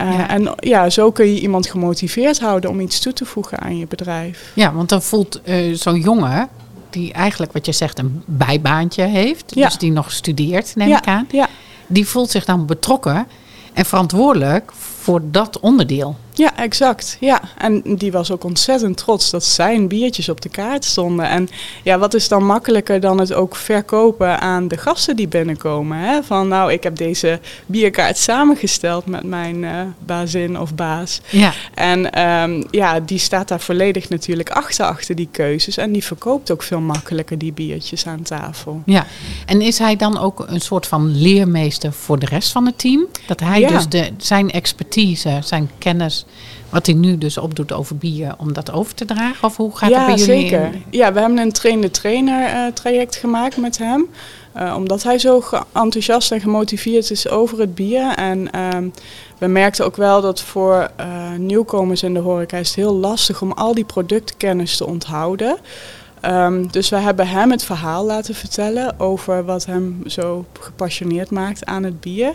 Uh, 0.00 0.18
Ja. 0.18 0.28
En 0.28 0.54
ja, 0.56 0.90
zo 0.90 1.10
kun 1.10 1.26
je 1.34 1.40
iemand 1.40 1.66
gemotiveerd 1.66 2.40
houden 2.40 2.70
om 2.70 2.80
iets 2.80 3.00
toe 3.00 3.12
te 3.12 3.24
voegen 3.24 3.58
aan 3.58 3.78
je 3.78 3.86
bedrijf. 3.86 4.52
ja 4.54 4.72
want 4.72 4.88
dan 4.88 5.02
voelt 5.02 5.40
eh, 5.42 5.74
zo'n 5.74 6.00
jongen, 6.00 6.48
die 6.90 7.12
eigenlijk 7.12 7.52
wat 7.52 7.66
je 7.66 7.72
zegt 7.72 7.98
een 7.98 8.22
bijbaantje 8.26 9.02
heeft, 9.02 9.52
Ja. 9.54 9.64
dus 9.64 9.78
die 9.78 9.92
nog 9.92 10.12
studeert, 10.12 10.76
neem 10.76 10.88
ja, 10.88 10.98
ik 10.98 11.06
aan, 11.06 11.26
Ja, 11.30 11.48
die 11.86 12.06
voelt 12.06 12.30
zich 12.30 12.44
dan 12.44 12.66
betrokken 12.66 13.26
en 13.72 13.84
verantwoordelijk 13.86 14.72
voor 15.06 15.20
dat 15.30 15.60
onderdeel. 15.60 16.16
ja, 16.34 16.56
exact. 16.56 17.16
Ja. 17.20 17.40
En 17.58 17.82
die 17.84 18.12
was 18.12 18.30
ook 18.30 18.44
ontzettend 18.44 18.96
trots 18.96 19.30
dat 19.30 19.44
zijn 19.44 19.88
biertjes 19.88 20.28
op 20.28 20.40
de 20.40 20.48
kaart 20.48 20.84
stonden. 20.84 21.28
En 21.28 21.48
ja, 21.82 21.98
wat 21.98 22.14
is 22.14 22.28
dan 22.28 22.44
makkelijker 22.46 23.00
dan 23.00 23.18
het 23.18 23.32
ook 23.34 23.56
verkopen 23.56 24.40
aan 24.40 24.68
de 24.68 24.76
gasten 24.76 25.16
die 25.16 25.28
binnenkomen? 25.28 25.98
Hè? 25.98 26.22
Van 26.22 26.48
nou, 26.48 26.72
ik 26.72 26.82
heb 26.82 26.96
deze 26.96 27.40
bierkaart 27.66 28.18
samengesteld 28.18 29.06
met 29.06 29.22
mijn 29.22 29.64
eh 29.64 29.80
bazin 30.06 30.60
of 30.60 30.74
baas. 30.74 31.20
Ja. 31.30 31.52
En 31.74 32.12
ehm, 32.12 32.62
ja, 32.70 33.00
die 33.00 33.18
staat 33.18 33.48
daar 33.48 33.60
volledig 33.60 34.08
natuurlijk 34.08 34.50
achter, 34.50 34.84
achter 34.86 35.14
die 35.14 35.28
keuzes. 35.30 35.76
En 35.76 35.92
die 35.92 36.04
verkoopt 36.04 36.50
ook 36.50 36.62
veel 36.62 36.80
makkelijker 36.80 37.38
die 37.38 37.52
biertjes 37.52 38.06
aan 38.06 38.22
tafel. 38.22 38.82
Ja, 38.86 39.06
en 39.46 39.60
is 39.60 39.78
hij 39.78 39.96
dan 39.96 40.18
ook 40.18 40.44
een 40.48 40.60
soort 40.60 40.86
van 40.86 41.20
leermeester 41.20 41.92
voor 41.92 42.18
de 42.18 42.26
rest 42.26 42.52
van 42.52 42.66
het 42.66 42.78
team? 42.78 43.06
Dat 43.26 43.40
hij 43.40 43.60
Ja. 43.60 43.68
dus 43.68 43.88
de, 43.88 44.10
zijn 44.16 44.50
expertise, 44.50 44.94
zijn 45.40 45.70
kennis, 45.78 46.26
wat 46.68 46.86
hij 46.86 46.94
nu 46.94 47.18
dus 47.18 47.38
opdoet 47.38 47.72
over 47.72 47.96
bier, 47.96 48.34
om 48.38 48.52
dat 48.52 48.72
over 48.72 48.94
te 48.94 49.04
dragen? 49.04 49.48
Of 49.48 49.56
hoe 49.56 49.76
gaat 49.76 49.90
ja, 49.90 50.06
dat 50.06 50.16
bij 50.16 50.24
jullie? 50.24 50.48
zeker. 50.48 50.64
in? 50.64 50.84
Ja, 50.90 51.12
we 51.12 51.20
hebben 51.20 51.38
een 51.38 51.52
train-de-trainer 51.52 52.46
eh, 52.46 52.72
traject 52.72 53.16
gemaakt 53.16 53.56
met 53.56 53.78
hem. 53.78 54.08
Eh, 54.52 54.74
omdat 54.76 55.02
hij 55.02 55.18
zo 55.18 55.42
enthousiast 55.72 56.32
en 56.32 56.40
gemotiveerd 56.40 57.10
is 57.10 57.28
over 57.28 57.58
het 57.60 57.74
bier. 57.74 58.14
En 58.14 58.50
ehm, 58.50 58.88
we 59.38 59.46
merkten 59.46 59.84
ook 59.84 59.96
wel 59.96 60.20
dat 60.20 60.40
voor 60.40 60.90
eh, 60.96 61.32
nieuwkomers 61.38 62.02
in 62.02 62.14
de 62.14 62.20
horeca 62.20 62.56
is 62.56 62.68
het 62.68 62.76
heel 62.76 62.94
lastig 62.94 63.42
om 63.42 63.52
al 63.52 63.74
die 63.74 63.84
productkennis 63.84 64.76
te 64.76 64.86
onthouden. 64.86 65.56
Ehm, 66.20 66.66
dus 66.70 66.88
we 66.88 66.96
hebben 66.96 67.28
hem 67.28 67.50
het 67.50 67.64
verhaal 67.64 68.04
laten 68.04 68.34
vertellen 68.34 69.00
over 69.00 69.44
wat 69.44 69.66
hem 69.66 70.02
zo 70.06 70.44
gepassioneerd 70.60 71.30
maakt 71.30 71.64
aan 71.64 71.82
het 71.82 72.00
bier. 72.00 72.34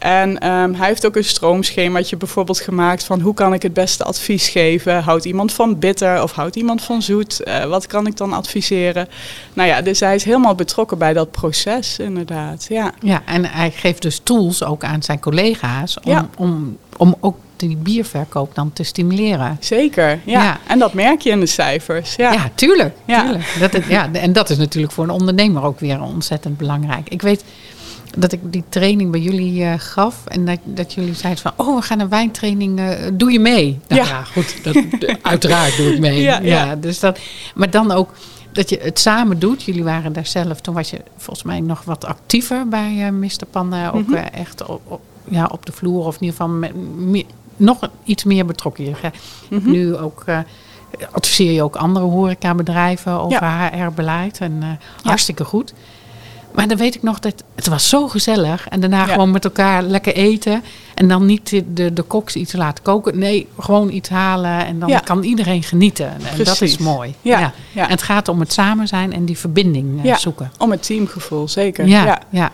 En 0.00 0.38
ehm, 0.38 0.72
hij 0.74 0.86
heeft 0.88 1.06
ook 1.06 1.16
een 1.16 1.24
stroomschemaatje 1.24 2.16
bijvoorbeeld 2.16 2.60
gemaakt 2.60 3.04
van 3.04 3.20
hoe 3.20 3.34
kan 3.34 3.52
ik 3.54 3.62
het 3.62 3.72
beste 3.72 4.04
advies 4.04 4.48
geven. 4.48 5.02
Houdt 5.02 5.24
iemand 5.24 5.52
van 5.52 5.78
bitter 5.78 6.22
of 6.22 6.32
houdt 6.32 6.56
iemand 6.56 6.82
van 6.82 7.02
zoet? 7.02 7.42
Eh, 7.42 7.64
wat 7.64 7.86
kan 7.86 8.06
ik 8.06 8.16
dan 8.16 8.32
adviseren? 8.32 9.08
Nou 9.52 9.68
ja, 9.68 9.82
dus 9.82 10.00
hij 10.00 10.14
is 10.14 10.24
helemaal 10.24 10.54
betrokken 10.54 10.98
bij 10.98 11.12
dat 11.12 11.30
proces 11.30 11.98
inderdaad. 11.98 12.66
Ja, 12.68 12.92
Ja, 13.00 13.22
en 13.24 13.44
hij 13.44 13.70
geeft 13.70 14.02
dus 14.02 14.20
tools 14.22 14.64
ook 14.64 14.84
aan 14.84 15.02
zijn 15.02 15.20
collega's 15.20 15.96
om, 16.04 16.10
Ja. 16.12 16.28
om, 16.36 16.76
om 16.96 17.14
ook 17.20 17.36
die 17.56 17.76
bierverkoop 17.76 18.54
dan 18.54 18.72
te 18.72 18.82
stimuleren. 18.82 19.56
zeker. 19.60 20.08
Ja. 20.24 20.42
Ja. 20.42 20.58
En 20.66 20.78
dat 20.78 20.92
merk 20.94 21.20
je 21.20 21.30
in 21.30 21.40
de 21.40 21.46
cijfers. 21.46 22.14
Ja, 22.14 22.32
Ja, 22.32 22.50
tuurlijk. 22.54 22.94
Ja. 23.04 23.22
tuurlijk. 23.22 23.56
Dat, 23.60 23.74
is- 23.74 23.86
ja, 23.86 24.08
en 24.12 24.32
dat 24.32 24.50
is 24.50 24.56
natuurlijk 24.58 24.92
voor 24.92 25.04
een 25.04 25.10
ondernemer 25.10 25.62
ook 25.62 25.80
weer 25.80 26.02
ontzettend 26.02 26.56
belangrijk. 26.58 27.08
Ik 27.08 27.22
weet 27.22 27.44
dat 28.18 28.32
ik 28.32 28.40
die 28.42 28.64
training 28.68 29.10
bij 29.10 29.20
jullie 29.20 29.64
eh, 29.64 29.72
gaf 29.78 30.26
en 30.26 30.44
dat, 30.44 30.58
dat 30.64 30.92
jullie 30.94 31.14
zeiden 31.14 31.42
van, 31.42 31.52
oh, 31.56 31.76
we 31.76 31.82
gaan 31.82 32.00
een 32.00 32.08
wijntraining, 32.08 32.78
eh, 32.78 32.88
doe 33.12 33.32
je 33.32 33.40
mee? 33.40 33.78
Nou, 33.88 34.00
Ja. 34.02 34.08
ja. 34.08 34.22
goed, 34.24 34.64
dat, 34.64 34.76
uiteraard 35.22 35.76
doe 35.76 35.92
ik 35.92 35.98
mee. 36.00 36.20
Ja, 36.30 36.40
Ja, 36.40 36.64
ja. 36.64 36.76
dus 36.76 37.00
dat, 37.00 37.18
maar 37.54 37.70
dan 37.70 37.90
ook 37.92 38.10
dat 38.52 38.68
je 38.68 38.78
het 38.82 38.98
samen 38.98 39.38
doet. 39.38 39.62
Jullie 39.62 39.84
waren 39.84 40.12
daar 40.12 40.26
zelf, 40.26 40.60
toen 40.60 40.74
was 40.74 40.90
je 40.90 41.00
volgens 41.16 41.42
mij 41.46 41.60
nog 41.60 41.84
wat 41.84 42.04
actiever 42.04 42.68
bij 42.68 43.04
eh 43.06 43.10
Mr. 43.12 43.46
Panda, 43.50 43.90
ook 43.90 44.06
Mhm. 44.06 44.14
echt 44.14 44.66
op, 44.66 44.80
op, 44.88 45.00
ja, 45.28 45.48
op 45.52 45.66
de 45.66 45.72
vloer 45.72 46.04
of 46.06 46.14
in 46.14 46.20
ieder 46.24 46.36
geval 46.40 46.54
met, 46.54 47.24
nog 47.56 47.88
iets 48.04 48.24
meer 48.24 48.46
betrokken. 48.46 48.84
Je 48.84 48.94
Mhm. 49.50 49.70
nu 49.70 49.96
ook... 49.96 50.24
adviseer 51.10 51.52
je 51.52 51.62
ook 51.62 51.76
andere 51.76 52.04
horecabedrijven 52.06 53.12
over. 53.12 53.46
HR-beleid. 53.72 54.38
En 54.40 54.78
hartstikke 55.02 55.44
goed. 55.44 55.74
Maar 56.54 56.68
dan 56.68 56.76
weet 56.76 56.94
ik 56.94 57.02
nog 57.02 57.18
dat 57.18 57.44
het 57.54 57.66
was 57.68 57.88
zo 57.88 58.08
gezellig. 58.08 58.68
En 58.68 58.80
daarna 58.80 59.06
Ja. 59.06 59.12
gewoon 59.12 59.30
met 59.30 59.44
elkaar 59.44 59.82
lekker 59.82 60.14
eten. 60.14 60.62
En 60.94 61.08
dan 61.08 61.26
niet 61.26 61.50
de, 61.50 61.72
de, 61.72 61.92
de 61.92 62.02
koks 62.02 62.36
iets 62.36 62.52
laten 62.52 62.84
koken. 62.84 63.18
Nee, 63.18 63.46
gewoon 63.58 63.90
iets 63.90 64.08
halen. 64.08 64.66
En 64.66 64.78
dan 64.78 64.88
Ja. 64.88 64.98
kan 64.98 65.22
iedereen 65.22 65.62
genieten. 65.62 66.06
En 66.36 66.44
dat 66.44 66.60
is 66.60 66.78
mooi. 66.78 67.14
Ja, 67.22 67.52
Ja. 67.72 67.84
En 67.84 67.90
het 67.90 68.02
gaat 68.02 68.28
om 68.28 68.40
het 68.40 68.52
samen 68.52 68.88
zijn 68.88 69.12
en 69.12 69.24
die 69.24 69.38
verbinding 69.38 69.98
eh, 69.98 70.04
Ja. 70.04 70.16
zoeken. 70.18 70.52
Om 70.58 70.70
het 70.70 70.82
teamgevoel, 70.82 71.48
zeker. 71.48 71.86
Ja, 71.86 72.20
ja. 72.30 72.50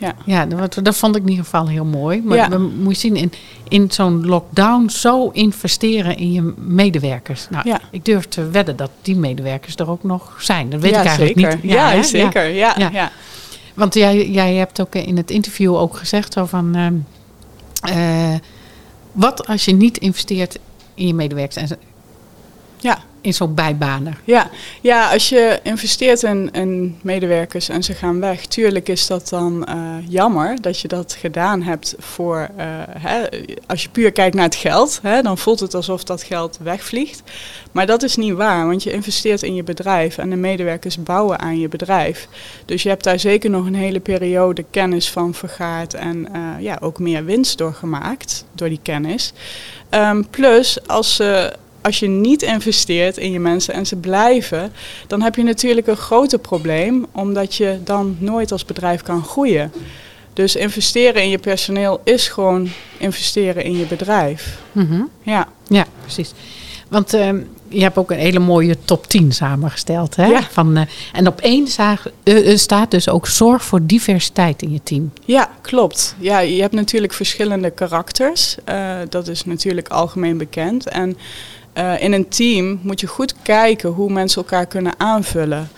Ja. 0.00 0.14
Ja. 0.24 0.40
Ja, 0.40 0.46
dat, 0.46 0.78
dat 0.82 0.96
vond 0.96 1.16
ik 1.16 1.22
in 1.22 1.28
ieder 1.28 1.44
geval 1.44 1.68
heel 1.68 1.84
mooi. 1.84 2.22
Maar 2.22 2.36
Ja. 2.36 2.48
we 2.48 2.58
moet 2.58 2.94
je 2.94 3.00
zien, 3.00 3.16
in, 3.16 3.32
in 3.68 3.90
zo'n 3.90 4.26
lockdown 4.26 4.88
zo 4.88 5.28
investeren 5.28 6.16
in 6.16 6.32
je 6.32 6.52
medewerkers. 6.56 7.46
Nou, 7.50 7.68
Ja. 7.68 7.80
ik 7.90 8.04
durf 8.04 8.28
te 8.28 8.48
wedden 8.50 8.76
dat 8.76 8.90
die 9.02 9.16
medewerkers 9.16 9.74
er 9.76 9.90
ook 9.90 10.02
nog 10.02 10.36
zijn. 10.38 10.70
Dat 10.70 10.80
weet 10.80 10.90
Ja, 10.90 11.00
ik 11.00 11.06
eigenlijk 11.06 11.38
zeker. 11.38 11.58
niet. 11.62 11.72
Ja, 11.72 11.90
hè? 11.90 12.02
zeker. 12.02 12.44
Ja, 12.48 12.74
Ja. 12.78 12.88
ja. 12.92 13.10
Want 13.74 13.94
jij, 13.94 14.30
jij 14.30 14.54
hebt 14.54 14.80
ook 14.80 14.94
in 14.94 15.16
het 15.16 15.30
interview 15.30 15.74
ook 15.76 15.96
gezegd 15.96 16.32
zo 16.32 16.44
van... 16.46 16.74
ehm, 16.74 16.94
eh, 17.98 18.34
wat 19.12 19.46
als 19.46 19.64
je 19.64 19.72
niet 19.72 19.98
investeert 19.98 20.58
in 20.94 21.06
je 21.06 21.14
medewerkers 21.14 21.56
en 21.70 21.78
ja. 22.78 22.98
In 23.20 23.34
zo'n 23.34 23.54
bijbaner? 23.54 24.20
Ja, 24.24 24.50
ja 24.80 25.12
als 25.12 25.28
je 25.28 25.60
investeert 25.62 26.22
in, 26.22 26.50
in 26.52 26.98
medewerkers 27.02 27.68
en 27.68 27.82
ze 27.82 27.94
gaan 27.94 28.20
weg, 28.20 28.46
tuurlijk 28.46 28.88
is 28.88 29.06
dat 29.06 29.28
dan 29.28 29.66
eh, 29.66 29.76
jammer 30.08 30.60
dat 30.60 30.80
je 30.80 30.88
dat 30.88 31.16
gedaan 31.20 31.62
hebt 31.62 31.94
voor, 31.98 32.48
eh, 32.56 32.66
hè, 32.98 33.26
als 33.66 33.82
je 33.82 33.88
puur 33.88 34.12
kijkt 34.12 34.34
naar 34.34 34.44
het 34.44 34.54
geld, 34.54 34.98
hè, 35.02 35.22
dan 35.22 35.38
voelt 35.38 35.60
het 35.60 35.74
alsof 35.74 36.04
dat 36.04 36.22
geld 36.22 36.58
wegvliegt. 36.62 37.22
Maar 37.72 37.86
dat 37.86 38.02
is 38.02 38.16
niet 38.16 38.34
waar, 38.34 38.66
want 38.66 38.82
je 38.82 38.92
investeert 38.92 39.42
in 39.42 39.54
je 39.54 39.62
bedrijf 39.62 40.18
en 40.18 40.30
de 40.30 40.36
medewerkers 40.36 41.02
bouwen 41.02 41.38
aan 41.38 41.58
je 41.58 41.68
bedrijf. 41.68 42.28
Dus 42.64 42.82
je 42.82 42.88
hebt 42.88 43.04
daar 43.04 43.18
zeker 43.18 43.50
nog 43.50 43.66
een 43.66 43.74
hele 43.74 44.00
periode 44.00 44.64
kennis 44.70 45.10
van 45.10 45.34
vergaard 45.34 45.94
en 45.94 46.28
eh, 46.32 46.42
ja, 46.58 46.78
ook 46.80 46.98
meer 46.98 47.24
winst 47.24 47.58
door 47.58 47.74
gemaakt, 47.74 48.44
door 48.52 48.68
die 48.68 48.80
kennis. 48.82 49.32
Ehm, 49.88 50.22
plus, 50.30 50.86
als 50.86 51.16
ze 51.16 51.52
als 51.82 51.98
je 51.98 52.08
niet 52.08 52.42
investeert 52.42 53.16
in 53.16 53.32
je 53.32 53.40
mensen 53.40 53.74
en 53.74 53.86
ze 53.86 53.96
blijven, 53.96 54.72
dan 55.06 55.22
heb 55.22 55.34
je 55.34 55.42
natuurlijk 55.42 55.86
een 55.86 55.96
groter 55.96 56.38
probleem, 56.38 57.06
omdat 57.12 57.54
je 57.54 57.78
dan 57.84 58.16
nooit 58.18 58.52
als 58.52 58.64
bedrijf 58.64 59.02
kan 59.02 59.24
groeien. 59.24 59.72
Dus 60.32 60.56
investeren 60.56 61.22
in 61.22 61.28
je 61.28 61.38
personeel 61.38 62.00
is 62.04 62.28
gewoon 62.28 62.68
investeren 62.98 63.64
in 63.64 63.78
je 63.78 63.84
bedrijf. 63.86 64.58
Mhm. 64.72 65.02
Ja, 65.22 65.48
Ja, 65.68 65.84
precies. 66.02 66.32
Want 66.88 67.14
ehm, 67.14 67.40
je 67.68 67.82
hebt 67.82 67.96
ook 67.96 68.10
een 68.10 68.18
hele 68.18 68.38
mooie 68.38 68.76
top 68.84 69.06
10 69.06 69.32
samengesteld. 69.32 70.16
Hè? 70.16 70.26
Ja. 70.26 70.42
Van, 70.50 70.76
eh, 70.76 70.82
en 71.12 71.26
op 71.26 71.40
één 71.40 71.68
zaag- 71.68 72.06
eh, 72.22 72.52
eh, 72.52 72.58
staat 72.58 72.90
dus 72.90 73.08
ook 73.08 73.26
zorg 73.26 73.62
voor 73.64 73.80
diversiteit 73.86 74.62
in 74.62 74.72
je 74.72 74.80
team. 74.82 75.12
ja 75.24 75.50
klopt. 75.60 76.14
Ja, 76.18 76.38
je 76.38 76.60
hebt 76.60 76.74
natuurlijk 76.74 77.12
verschillende 77.12 77.70
karakters. 77.70 78.56
Dat 79.08 79.28
is 79.28 79.44
natuurlijk 79.44 79.88
algemeen 79.88 80.38
bekend. 80.38 80.88
En 80.88 81.16
eh, 81.80 82.02
in 82.02 82.12
een 82.12 82.28
team 82.28 82.80
moet 82.82 83.00
je 83.00 83.06
goed 83.06 83.34
kijken 83.42 83.90
hoe 83.90 84.12
mensen 84.12 84.42
elkaar 84.42 84.66
kunnen 84.66 84.92
aanvullen. 84.96 85.68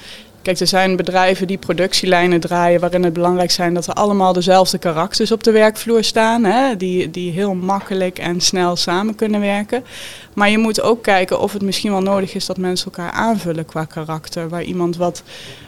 Kijk, 0.43 0.59
er 0.59 0.67
zijn 0.67 0.97
bedrijven 0.97 1.47
die 1.47 1.59
productielijnen 1.59 2.41
draaien 2.41 2.81
waarin 2.81 3.05
het 3.05 3.13
belangrijk 3.13 3.51
zijn 3.51 3.75
dat 3.75 3.87
er 3.87 3.95
allemaal 3.95 4.33
dezelfde 4.33 4.79
karakters 4.79 5.33
op 5.33 5.43
de 5.43 5.51
werkvloer 5.51 6.05
staan, 6.05 6.45
hè, 6.45 6.77
die, 6.77 7.11
die 7.11 7.33
heel 7.33 7.55
makkelijk 7.55 8.19
en 8.19 8.41
snel 8.41 8.77
samen 8.77 9.15
kunnen 9.15 9.41
werken. 9.41 9.85
Maar 10.33 10.51
je 10.51 10.59
moet 10.59 10.81
ook 10.81 11.03
kijken 11.03 11.41
of 11.41 11.53
het 11.53 11.63
misschien 11.63 11.91
wel 11.91 12.03
nodig 12.03 12.35
is 12.35 12.47
dat 12.47 12.57
mensen 12.57 12.87
elkaar 12.87 13.11
aanvullen 13.11 13.67
qua 13.67 13.85
karakter. 13.85 14.49
Waar 14.49 14.63
iemand 14.63 14.97
wat, 14.97 15.23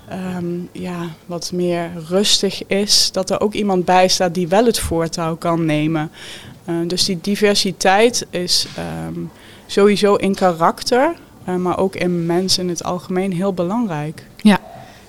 ehm, 0.09 0.47
ja, 0.73 0.99
wat 1.26 1.50
meer 1.53 1.91
rustig 2.09 2.67
is, 2.67 3.12
dat 3.12 3.31
er 3.31 3.41
ook 3.41 3.53
iemand 3.53 3.85
bij 3.85 4.09
staat 4.09 4.35
die 4.35 4.49
wel 4.49 4.64
het 4.64 4.79
voortouw 4.79 5.37
kan 5.37 5.64
nemen. 5.64 6.11
Eh, 6.64 6.75
dus 6.87 7.05
die 7.05 7.19
diversiteit 7.21 8.26
is 8.31 8.67
ehm, 8.76 9.21
sowieso 9.66 10.14
in 10.14 10.35
karakter, 10.35 11.14
eh, 11.44 11.56
maar 11.56 11.78
ook 11.78 11.94
in 11.97 12.26
mensen 12.26 12.62
in 12.62 12.68
het 12.68 12.85
algemeen 12.85 13.33
heel 13.33 13.52
belangrijk. 13.52 14.26
Ja, 14.37 14.61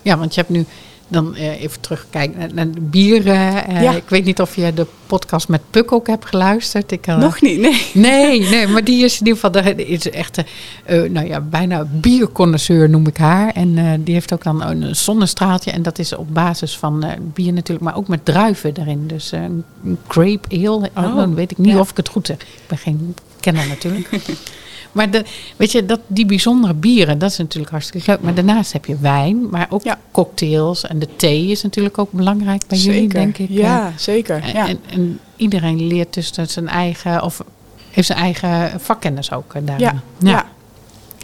ja 0.01 0.17
want 0.17 0.33
je 0.35 0.41
hebt 0.41 0.53
nu 0.53 0.65
dan 1.07 1.35
eh, 1.35 1.61
even 1.61 1.81
terugkijken 1.81 2.39
naar, 2.39 2.53
naar 2.53 2.71
de 2.71 2.81
bieren. 2.81 3.67
Eh, 3.67 3.81
Ja. 3.81 3.91
Ik 3.91 4.09
weet 4.09 4.25
niet 4.25 4.41
of 4.41 4.55
je 4.55 4.73
de 4.73 4.85
podcast 5.05 5.47
met 5.47 5.61
Puk 5.69 5.91
ook 5.91 6.07
hebt 6.07 6.25
geluisterd. 6.25 6.91
Ik, 6.91 7.05
Nog 7.05 7.41
niet, 7.41 7.59
nee. 7.59 7.81
Nee, 7.93 8.39
nee, 8.49 8.67
maar 8.67 8.83
die 8.83 9.03
is 9.03 9.19
in 9.19 9.25
ieder 9.25 9.41
geval 9.41 9.63
de, 9.63 9.85
is 9.85 10.09
echt, 10.09 10.41
nou 10.87 11.27
ja, 11.27 11.41
bijna 11.41 11.87
bierconnoisseur 11.91 12.89
noem 12.89 13.07
ik 13.07 13.17
haar. 13.17 13.51
En 13.51 14.01
die 14.03 14.13
heeft 14.13 14.33
ook 14.33 14.43
dan 14.43 14.63
een 14.63 14.95
zonnestraaltje. 14.95 15.71
En 15.71 15.83
dat 15.83 15.99
is 15.99 16.15
op 16.15 16.33
basis 16.33 16.77
van 16.77 17.05
bier 17.33 17.53
natuurlijk, 17.53 17.85
maar 17.85 17.97
ook 17.97 18.07
met 18.07 18.25
druiven 18.25 18.71
erin. 18.77 19.07
Dus 19.07 19.31
een 19.31 19.63
grape 20.07 20.67
ale, 20.67 20.89
oh, 20.95 21.03
Oh, 21.03 21.15
dan 21.15 21.35
weet 21.35 21.51
ik 21.51 21.57
niet 21.57 21.73
ja. 21.73 21.79
of 21.79 21.89
ik 21.89 21.97
het 21.97 22.09
goed 22.09 22.25
zeg. 22.25 22.37
Ik 22.37 22.67
ben 22.67 22.77
geen 22.77 23.15
kenner 23.51 23.67
natuurlijk. 23.67 24.09
maar 24.95 25.11
de, 25.11 25.23
weet 25.55 25.71
je, 25.71 25.85
dat, 25.85 25.99
die 26.07 26.25
bijzondere 26.25 26.73
bieren, 26.73 27.17
dat 27.19 27.31
is 27.31 27.37
natuurlijk 27.37 27.71
hartstikke 27.71 28.11
leuk. 28.11 28.21
Maar 28.21 28.33
daarnaast 28.33 28.73
heb 28.73 28.85
je 28.85 28.97
wijn, 28.99 29.49
maar 29.49 29.67
ook 29.69 29.83
Ja. 29.83 29.99
cocktails. 30.11 30.83
En 30.87 30.99
de 30.99 31.07
thee 31.15 31.47
is 31.47 31.61
natuurlijk 31.63 31.97
ook 31.97 32.11
belangrijk 32.11 32.63
bij 32.67 32.77
jullie, 32.77 32.99
zeker. 32.99 33.19
denk 33.19 33.37
ik. 33.37 33.49
Ja, 33.49 33.93
zeker. 33.97 34.41
En, 34.43 34.53
Ja. 34.53 34.67
en, 34.67 34.79
en 34.89 35.19
iedereen 35.35 35.87
leert 35.87 36.13
dus 36.13 36.31
zijn 36.31 36.67
eigen, 36.67 37.23
of 37.23 37.43
heeft 37.91 38.07
zijn 38.07 38.19
eigen 38.19 38.79
vakkennis 38.79 39.31
ook 39.31 39.53
eh, 39.53 39.61
daarin. 39.65 39.85
ja, 39.85 40.03
ja. 40.29 40.45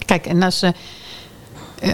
Kijk, 0.06 0.26
en 0.26 0.44
als, 0.44 0.62
eh, 0.62 0.70
eh, 0.70 0.76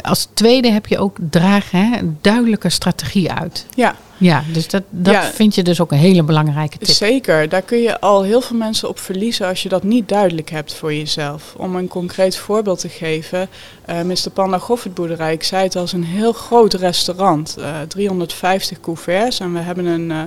als 0.01 0.27
tweede 0.33 0.71
heb 0.71 0.85
je 0.87 0.97
ook 0.97 1.17
dragen 1.29 1.89
hè, 1.91 1.97
een 1.99 2.17
duidelijke 2.21 2.69
strategie 2.69 3.31
uit. 3.31 3.65
ja. 3.75 3.95
Ja, 4.19 4.43
dus 4.53 4.67
dat, 4.67 4.83
dat 4.89 5.13
Ja. 5.13 5.23
vind 5.23 5.55
je 5.55 5.63
dus 5.63 5.81
ook 5.81 5.91
een 5.91 5.97
hele 5.97 6.23
belangrijke 6.23 6.77
tip. 6.77 6.95
Zeker, 6.95 7.49
daar 7.49 7.61
kun 7.61 7.77
je 7.81 7.99
al 7.99 8.23
heel 8.23 8.41
veel 8.41 8.57
mensen 8.57 8.89
op 8.89 8.99
verliezen 8.99 9.47
als 9.47 9.63
je 9.63 9.69
dat 9.69 9.83
niet 9.83 10.09
duidelijk 10.09 10.49
hebt 10.49 10.73
voor 10.73 10.93
jezelf. 10.93 11.53
Om 11.57 11.75
een 11.75 11.87
concreet 11.87 12.35
voorbeeld 12.37 12.79
te 12.79 12.89
geven, 12.89 13.49
eh 13.85 14.01
Mr. 14.01 14.29
Panda 14.33 14.57
Goffertboerderij, 14.57 15.33
ik 15.33 15.43
zei 15.43 15.63
het 15.63 15.75
al, 15.75 15.83
is 15.83 15.91
een 15.91 16.03
heel 16.03 16.33
groot 16.33 16.73
restaurant. 16.73 17.55
eh 17.59 17.75
350 17.87 18.79
couverts 18.79 19.39
en 19.39 19.53
we 19.53 19.59
hebben 19.59 19.85
een 19.85 20.11
eh, 20.11 20.21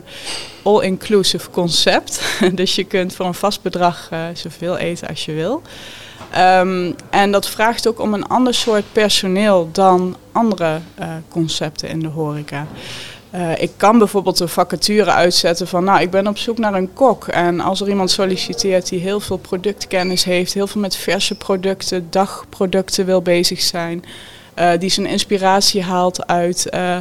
all-inclusive 0.63 1.51
concept. 1.51 2.21
dus 2.55 2.75
je 2.75 2.85
kunt 2.85 3.15
voor 3.15 3.27
een 3.27 3.35
vast 3.35 3.63
bedrag 3.63 4.09
eh, 4.11 4.19
zoveel 4.35 4.77
eten 4.77 5.09
als 5.09 5.25
je 5.25 5.33
wil. 5.33 5.63
Ehm, 6.31 6.93
en 7.11 7.33
dat 7.33 7.49
vraagt 7.49 7.89
ook 7.89 8.01
om 8.01 8.15
een 8.15 8.27
ander 8.27 8.55
soort 8.55 8.85
personeel 8.93 9.69
dan 9.73 10.17
andere 10.33 10.81
eh, 10.95 11.09
concepten 11.29 11.89
in 11.89 12.01
de 12.01 12.09
horeca. 12.09 12.67
Eh, 13.31 13.63
ik 13.63 13.71
kan 13.77 13.99
bijvoorbeeld 13.99 14.41
een 14.41 14.49
vacature 14.49 15.11
uitzetten 15.11 15.67
van, 15.67 15.85
nou, 15.85 16.01
ik 16.01 16.11
ben 16.11 16.27
op 16.27 16.39
zoek 16.39 16.59
naar 16.59 16.75
een 16.75 16.93
kok. 16.93 17.27
En 17.29 17.61
als 17.61 17.81
er 17.81 17.89
iemand 17.89 18.11
solliciteert 18.11 18.89
die 18.89 19.01
heel 19.01 19.21
veel 19.21 19.37
productkennis 19.37 20.25
heeft, 20.25 20.53
heel 20.53 20.67
veel 20.67 20.81
met 20.81 20.97
verse 20.97 21.35
producten, 21.35 22.07
dagproducten 22.11 23.07
wil 23.07 23.23
bezig 23.23 23.61
zijn, 23.61 24.05
eh, 24.61 24.71
die 24.79 24.91
zijn 24.91 25.07
inspiratie 25.07 25.83
haalt 25.83 26.27
uit 26.27 26.69
eh, 26.69 26.97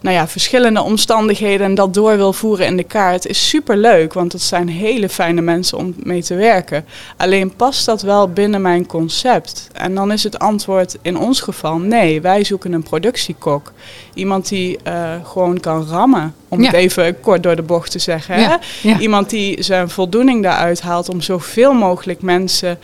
nou 0.00 0.16
ja, 0.16 0.28
verschillende 0.28 0.82
omstandigheden 0.82 1.66
en 1.66 1.74
dat 1.74 1.94
door 1.94 2.16
wil 2.16 2.32
voeren 2.32 2.66
in 2.66 2.76
de 2.76 2.84
kaart, 2.84 3.26
is 3.26 3.48
super 3.48 3.76
leuk, 3.76 4.12
want 4.12 4.32
het 4.32 4.42
zijn 4.42 4.68
hele 4.68 5.08
fijne 5.08 5.40
mensen 5.40 5.78
om 5.78 5.94
mee 5.96 6.22
te 6.22 6.34
werken. 6.34 6.84
Alleen 7.16 7.56
past 7.56 7.86
dat 7.86 8.02
wel 8.02 8.28
binnen 8.28 8.62
mijn 8.62 8.86
concept? 8.86 9.68
En 9.72 9.94
dan 9.94 10.12
is 10.12 10.22
het 10.22 10.38
antwoord 10.38 10.98
in 11.02 11.18
ons 11.18 11.40
geval 11.40 11.78
nee, 11.78 12.20
wij 12.20 12.44
zoeken 12.44 12.72
een 12.72 12.82
productiekok. 12.82 13.72
Iemand 14.14 14.48
die 14.48 14.78
eh, 14.82 15.14
gewoon 15.24 15.60
kan 15.60 15.86
rammen, 15.86 16.34
om 16.48 16.64
het 16.64 16.72
even 16.72 17.20
kort 17.20 17.42
door 17.42 17.56
de 17.56 17.62
bocht 17.62 17.90
te 17.90 17.98
zeggen. 17.98 18.34
Hè? 18.34 18.56
ja. 18.82 18.98
Iemand 18.98 19.30
die 19.30 19.62
zijn 19.62 19.90
voldoening 19.90 20.42
daaruit 20.42 20.80
haalt 20.80 21.08
om 21.08 21.20
zoveel 21.20 21.72
mogelijk 21.72 22.22
mensen 22.22 22.78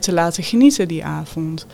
te 0.00 0.12
laten 0.12 0.42
genieten 0.42 0.88
die 0.88 1.04
avond. 1.04 1.66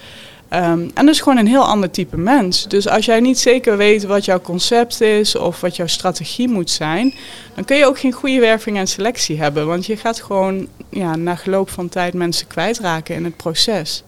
Ehm, 0.50 0.88
en 0.94 1.06
dat 1.06 1.08
is 1.08 1.20
gewoon 1.20 1.38
een 1.38 1.46
heel 1.46 1.64
ander 1.64 1.90
type 1.90 2.16
mens. 2.16 2.68
Dus 2.68 2.88
als 2.88 3.04
jij 3.04 3.20
niet 3.20 3.38
zeker 3.38 3.76
weet 3.76 4.04
wat 4.04 4.24
jouw 4.24 4.40
concept 4.40 5.00
is 5.00 5.36
of 5.36 5.60
wat 5.60 5.76
jouw 5.76 5.86
strategie 5.86 6.48
moet 6.48 6.70
zijn, 6.70 7.14
dan 7.54 7.64
kun 7.64 7.76
je 7.76 7.86
ook 7.86 7.98
geen 7.98 8.12
goede 8.12 8.40
werving 8.40 8.76
en 8.76 8.86
selectie 8.86 9.38
hebben. 9.38 9.66
Want 9.66 9.86
je 9.86 9.96
gaat 9.96 10.20
gewoon 10.20 10.66
ja, 10.88 11.16
na 11.16 11.34
geloop 11.34 11.70
van 11.70 11.88
tijd 11.88 12.14
mensen 12.14 12.46
kwijtraken 12.46 13.14
in 13.14 13.24
het 13.24 13.36
proces. 13.36 14.02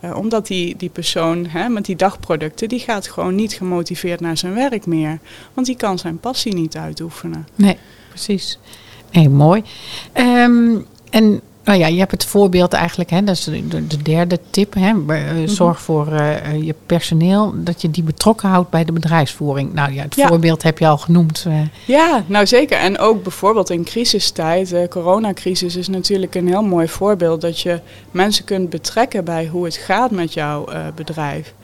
Eh, 0.00 0.16
omdat 0.16 0.46
die, 0.46 0.76
die 0.76 0.88
persoon 0.88 1.46
hè, 1.46 1.68
met 1.68 1.84
die 1.84 1.96
dagproducten, 1.96 2.68
die 2.68 2.80
gaat 2.80 3.08
gewoon 3.08 3.34
niet 3.34 3.52
gemotiveerd 3.52 4.20
naar 4.20 4.36
zijn 4.36 4.54
werk 4.54 4.86
meer. 4.86 5.18
Want 5.54 5.66
die 5.66 5.76
kan 5.76 5.98
zijn 5.98 6.18
passie 6.18 6.54
niet 6.54 6.76
uitoefenen. 6.76 7.46
Nee, 7.54 7.78
precies. 8.08 8.58
Nee, 9.12 9.28
mooi. 9.28 9.62
Ehm, 10.12 10.76
en 11.10 11.40
Nou 11.64 11.78
ja, 11.78 11.86
je 11.86 11.98
hebt 11.98 12.10
het 12.10 12.24
voorbeeld 12.24 12.72
eigenlijk, 12.72 13.10
hè, 13.10 13.22
dat 13.24 13.36
is 13.36 13.44
de, 13.44 13.86
de 13.86 14.02
derde 14.02 14.38
tip. 14.50 14.74
Hè, 14.74 14.92
uh, 15.08 15.48
zorg 15.48 15.80
voor 15.80 16.08
uh, 16.12 16.62
je 16.62 16.74
personeel 16.86 17.54
dat 17.56 17.82
je 17.82 17.90
die 17.90 18.02
betrokken 18.02 18.48
houdt 18.48 18.70
bij 18.70 18.84
de 18.84 18.92
bedrijfsvoering. 18.92 19.72
Nou 19.72 19.92
ja, 19.92 20.02
het 20.02 20.14
Ja. 20.14 20.28
voorbeeld 20.28 20.62
heb 20.62 20.78
je 20.78 20.86
al 20.86 20.98
genoemd. 20.98 21.44
eh. 21.48 21.60
Ja, 21.86 22.24
nou 22.26 22.46
zeker. 22.46 22.78
En 22.78 22.98
ook 22.98 23.22
bijvoorbeeld 23.22 23.70
in 23.70 23.84
crisistijd, 23.84 24.68
de 24.68 24.86
coronacrisis 24.90 25.76
is 25.76 25.88
natuurlijk 25.88 26.34
een 26.34 26.48
heel 26.48 26.62
mooi 26.62 26.88
voorbeeld 26.88 27.40
dat 27.40 27.60
je 27.60 27.80
mensen 28.10 28.44
kunt 28.44 28.70
betrekken 28.70 29.24
bij 29.24 29.46
hoe 29.46 29.64
het 29.64 29.76
gaat 29.76 30.10
met 30.10 30.32
jouw 30.34 30.64
eh, 30.66 30.80
bedrijf. 30.94 31.54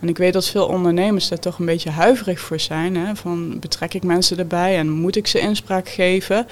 En 0.00 0.08
ik 0.08 0.18
weet 0.18 0.32
dat 0.32 0.46
veel 0.48 0.66
ondernemers 0.66 1.28
daar 1.28 1.38
toch 1.38 1.58
een 1.58 1.66
beetje 1.66 1.90
huiverig 1.90 2.40
voor 2.40 2.60
zijn. 2.60 2.96
Hè? 2.96 3.14
Van 3.16 3.58
betrek 3.60 3.94
ik 3.94 4.02
mensen 4.02 4.38
erbij 4.38 4.78
en 4.78 4.90
moet 4.90 5.16
ik 5.16 5.26
ze 5.26 5.38
inspraak 5.38 5.88
geven? 5.88 6.46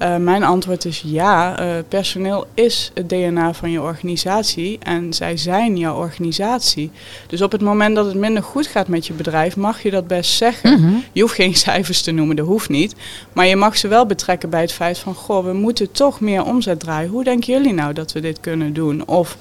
Eh, 0.00 0.16
mijn 0.16 0.42
antwoord 0.42 0.84
is 0.84 1.02
ja. 1.06 1.58
Eh, 1.58 1.68
personeel 1.88 2.46
is 2.54 2.90
het 2.94 3.08
DNA 3.08 3.54
van 3.54 3.70
je 3.70 3.80
organisatie 3.80 4.78
en 4.82 5.12
zij 5.12 5.36
zijn 5.36 5.76
jouw 5.76 5.96
organisatie. 5.96 6.90
Dus 7.26 7.42
op 7.42 7.52
het 7.52 7.60
moment 7.60 7.96
dat 7.96 8.06
het 8.06 8.14
minder 8.14 8.42
goed 8.42 8.66
gaat 8.66 8.88
met 8.88 9.06
je 9.06 9.12
bedrijf, 9.12 9.56
mag 9.56 9.82
je 9.82 9.90
dat 9.90 10.06
best 10.06 10.32
zeggen. 10.32 10.80
Mhm. 10.80 10.94
Je 11.12 11.20
hoeft 11.20 11.34
geen 11.34 11.54
cijfers 11.66 12.02
te 12.02 12.10
noemen, 12.10 12.36
dat 12.36 12.46
hoeft 12.46 12.68
niet. 12.68 12.94
Maar 13.32 13.46
je 13.46 13.56
mag 13.56 13.76
ze 13.76 13.88
wel 13.88 14.06
betrekken 14.06 14.50
bij 14.50 14.60
het 14.60 14.72
feit 14.72 14.98
van, 14.98 15.14
goh, 15.14 15.44
we 15.44 15.52
moeten 15.52 15.92
toch 15.92 16.20
meer 16.20 16.44
omzet 16.44 16.80
draaien. 16.80 17.10
Hoe 17.10 17.24
denken 17.24 17.52
jullie 17.52 17.74
nou 17.74 17.92
dat 17.92 18.12
we 18.12 18.20
dit 18.20 18.40
kunnen 18.40 18.72
doen? 18.72 19.06
Of 19.06 19.36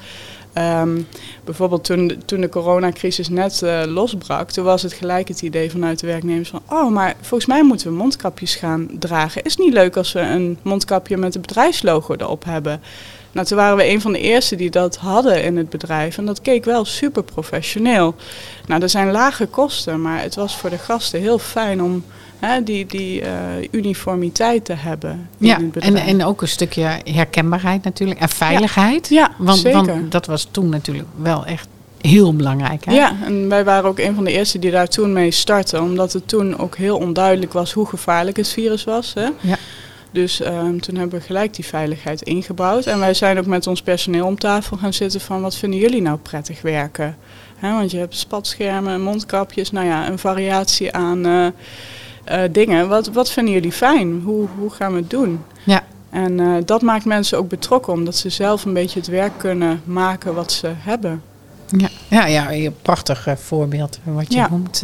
ehm, 0.60 1.02
bijvoorbeeld 1.44 1.84
toen, 1.84 2.22
toen 2.26 2.42
de 2.42 2.50
coronacrisis 2.50 3.30
net 3.30 3.62
eh, 3.62 3.82
losbrak, 3.86 4.52
toen 4.52 4.64
was 4.64 4.82
het 4.82 4.94
gelijk 4.94 5.28
het 5.28 5.42
idee 5.42 5.72
vanuit 5.72 6.00
de 6.00 6.08
werknemers 6.08 6.50
van, 6.50 6.62
oh, 6.70 6.92
maar 6.92 7.16
volgens 7.22 7.50
mij 7.50 7.64
moeten 7.64 7.88
we 7.88 7.94
mondkapjes 7.94 8.56
gaan 8.56 8.88
dragen. 9.00 9.44
Is 9.44 9.52
het 9.52 9.66
niet 9.66 9.74
leuk 9.74 9.98
als 9.98 10.12
we 10.12 10.20
een 10.20 10.58
mondkapje 10.62 11.18
met 11.18 11.34
het 11.34 11.42
bedrijfslogo 11.42 12.16
erop 12.16 12.44
hebben? 12.44 12.82
Nou, 13.32 13.48
toen 13.48 13.58
waren 13.58 13.78
we 13.78 13.90
een 13.90 14.02
van 14.02 14.12
de 14.12 14.20
eerste 14.20 14.56
die 14.56 14.70
dat 14.70 14.98
hadden 14.98 15.44
in 15.44 15.58
het 15.58 15.70
bedrijf. 15.70 16.18
En 16.18 16.26
dat 16.26 16.42
keek 16.42 16.66
wel 16.66 16.86
super 16.86 17.24
professioneel. 17.24 18.16
Nou, 18.66 18.82
er 18.82 18.90
zijn 18.90 19.12
lage 19.12 19.46
kosten, 19.46 20.02
maar 20.02 20.22
het 20.22 20.36
was 20.36 20.58
voor 20.58 20.70
de 20.70 20.78
gasten 20.78 21.20
heel 21.20 21.40
fijn 21.40 21.84
om 21.84 22.04
hè, 22.40 22.64
die, 22.64 22.86
die 22.86 23.22
eh, 23.22 23.34
uniformiteit 23.72 24.66
te 24.66 24.74
hebben. 24.74 25.30
Ja, 25.38 25.60
en, 25.80 25.96
en 25.96 26.26
ook 26.26 26.42
een 26.42 26.48
stukje 26.48 27.02
herkenbaarheid 27.04 27.84
natuurlijk. 27.84 28.20
En 28.20 28.30
veiligheid. 28.30 29.08
Ja, 29.10 29.32
want, 29.38 29.58
zeker. 29.58 29.86
want 29.86 30.12
dat 30.12 30.26
was 30.26 30.48
toen 30.52 30.70
natuurlijk 30.70 31.08
wel 31.16 31.46
echt 31.46 31.68
heel 32.02 32.36
belangrijk. 32.36 32.86
Hè? 32.86 32.94
Ja, 32.94 33.16
en 33.26 33.50
wij 33.50 33.64
waren 33.64 33.90
ook 33.90 34.00
een 34.00 34.16
van 34.16 34.24
de 34.24 34.32
eerste 34.32 34.60
die 34.60 34.72
daar 34.72 34.88
toen 34.88 35.14
mee 35.14 35.32
startten. 35.32 35.82
Omdat 35.82 36.14
het 36.14 36.28
toen 36.28 36.58
ook 36.58 36.78
heel 36.78 36.98
onduidelijk 36.98 37.54
was 37.54 37.74
hoe 37.74 37.86
gevaarlijk 37.86 38.38
het 38.38 38.50
virus 38.50 38.84
was. 38.84 39.14
Hè? 39.14 39.28
Ja. 39.40 39.58
Dus 40.12 40.42
ehm, 40.42 40.78
toen 40.78 40.96
hebben 40.96 41.20
we 41.20 41.26
gelijk 41.26 41.54
die 41.54 41.66
veiligheid 41.66 42.22
ingebouwd. 42.22 42.86
En 42.86 43.00
wij 43.00 43.14
zijn 43.14 43.40
ook 43.40 43.46
met 43.46 43.68
ons 43.68 43.82
personeel 43.82 44.26
om 44.26 44.40
tafel 44.40 44.78
gaan 44.78 44.94
zitten 44.94 45.22
van 45.22 45.42
wat 45.42 45.56
vinden 45.56 45.80
jullie 45.80 46.02
nou 46.02 46.18
prettig 46.18 46.62
werken? 46.62 47.18
Hè, 47.56 47.74
want 47.74 47.92
je 47.92 47.98
hebt 47.98 48.16
spatschermen, 48.16 49.02
mondkapjes, 49.02 49.72
nou 49.72 49.86
ja, 49.86 50.10
een 50.10 50.20
variatie 50.20 50.94
aan 50.94 51.26
eh, 51.26 51.48
eh, 52.30 52.42
dingen. 52.52 52.88
Wat, 52.90 53.08
wat 53.08 53.32
vinden 53.32 53.54
jullie 53.54 53.72
fijn? 53.72 54.22
Hoe, 54.24 54.48
hoe 54.60 54.70
gaan 54.70 54.92
we 54.92 54.98
het 54.98 55.10
doen? 55.10 55.40
Ja. 55.64 55.84
En 56.10 56.40
eh, 56.40 56.54
dat 56.66 56.82
maakt 56.82 57.06
mensen 57.06 57.38
ook 57.38 57.50
betrokken, 57.50 57.94
omdat 57.94 58.16
ze 58.16 58.30
zelf 58.30 58.66
een 58.66 58.74
beetje 58.74 59.00
het 59.00 59.08
werk 59.08 59.32
kunnen 59.38 59.82
maken 59.86 60.34
wat 60.34 60.52
ze 60.52 60.72
hebben. 60.76 61.22
Ja, 61.78 61.88
ja, 62.08 62.26
ja 62.26 62.52
een 62.54 62.76
prachtig 62.82 63.28
eh, 63.28 63.36
voorbeeld 63.36 64.00
wat 64.04 64.34
je 64.34 64.38
Ja. 64.40 64.48
noemt. 64.50 64.84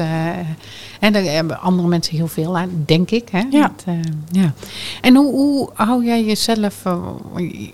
en 1.00 1.14
daar 1.14 1.24
hebben 1.24 1.60
andere 1.60 1.88
mensen 1.88 2.16
heel 2.16 2.28
veel 2.28 2.58
aan, 2.58 2.70
denk 2.86 3.12
ik. 3.12 3.30
Hè? 3.32 3.44
Ja. 3.50 3.72
Ja. 4.32 4.54
En 5.02 5.16
hoe, 5.16 5.32
hoe 5.32 5.70
hou 5.74 6.06
jij 6.06 6.24
jezelf... 6.24 6.84
je, 7.38 7.70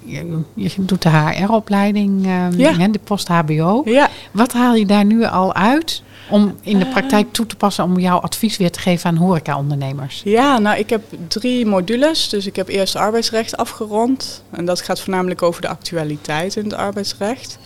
je- 0.55 0.71
doet 0.77 1.01
de 1.01 1.09
HR-opleiding, 1.09 2.25
eh, 2.25 2.45
Ja. 2.57 2.73
hè, 2.77 2.91
de 2.91 2.99
post-HBO. 3.03 3.81
Ja, 3.85 4.09
Wat 4.31 4.53
haal 4.53 4.75
je 4.75 4.85
daar 4.85 5.05
nu 5.05 5.23
al 5.25 5.53
uit 5.53 6.03
om 6.31 6.57
in 6.61 6.79
de 6.79 6.85
praktijk 6.85 7.31
toe 7.31 7.45
te 7.45 7.55
passen... 7.55 7.83
om 7.83 7.99
jouw 7.99 8.17
advies 8.17 8.57
weer 8.57 8.71
te 8.71 8.79
geven 8.79 9.09
aan 9.09 9.15
horeca-ondernemers? 9.15 10.21
Ja, 10.23 10.59
nou 10.59 10.77
ik 10.77 10.89
heb 10.89 11.03
drie 11.27 11.65
modules. 11.65 12.29
Dus 12.29 12.45
ik 12.45 12.55
heb 12.55 12.67
eerst 12.67 12.95
arbeidsrecht 12.95 13.57
afgerond. 13.57 14.43
En 14.49 14.65
dat 14.65 14.81
gaat 14.81 14.99
voornamelijk 14.99 15.41
over 15.41 15.61
de 15.61 15.67
actualiteit 15.67 16.55
in 16.55 16.63
het 16.63 16.73
arbeidsrecht. 16.73 17.57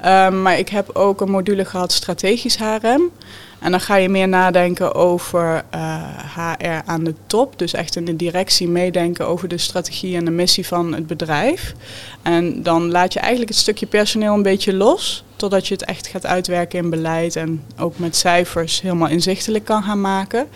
Ehm, 0.00 0.42
maar 0.42 0.58
ik 0.58 0.68
heb 0.68 0.90
ook 0.96 1.20
een 1.20 1.30
module 1.30 1.64
gehad 1.64 1.92
strategisch 1.92 2.56
HRM. 2.56 3.10
En 3.58 3.70
dan 3.70 3.80
ga 3.80 3.96
je 3.96 4.08
meer 4.08 4.28
nadenken 4.28 4.94
over 4.94 5.64
eh, 5.70 6.02
HR 6.34 6.82
aan 6.84 7.04
de 7.04 7.14
top. 7.26 7.58
Dus 7.58 7.74
echt 7.74 7.96
in 7.96 8.04
de 8.04 8.16
directie 8.16 8.68
meedenken 8.68 9.26
over 9.26 9.48
de 9.48 9.58
strategie 9.58 10.16
en 10.16 10.24
de 10.24 10.30
missie 10.30 10.66
van 10.66 10.94
het 10.94 11.06
bedrijf. 11.06 11.74
En 12.22 12.62
dan 12.62 12.90
laat 12.90 13.12
je 13.12 13.20
eigenlijk 13.20 13.50
het 13.50 13.60
stukje 13.60 13.86
personeel 13.86 14.34
een 14.34 14.42
beetje 14.42 14.74
los. 14.74 15.24
Totdat 15.44 15.68
je 15.68 15.74
het 15.74 15.84
echt 15.84 16.06
gaat 16.06 16.26
uitwerken 16.26 16.78
in 16.78 16.90
beleid. 16.90 17.36
En 17.36 17.64
ook 17.78 17.98
met 17.98 18.16
cijfers 18.16 18.80
helemaal 18.80 19.08
inzichtelijk 19.08 19.64
kan 19.64 19.82
gaan 19.82 20.00
maken. 20.00 20.48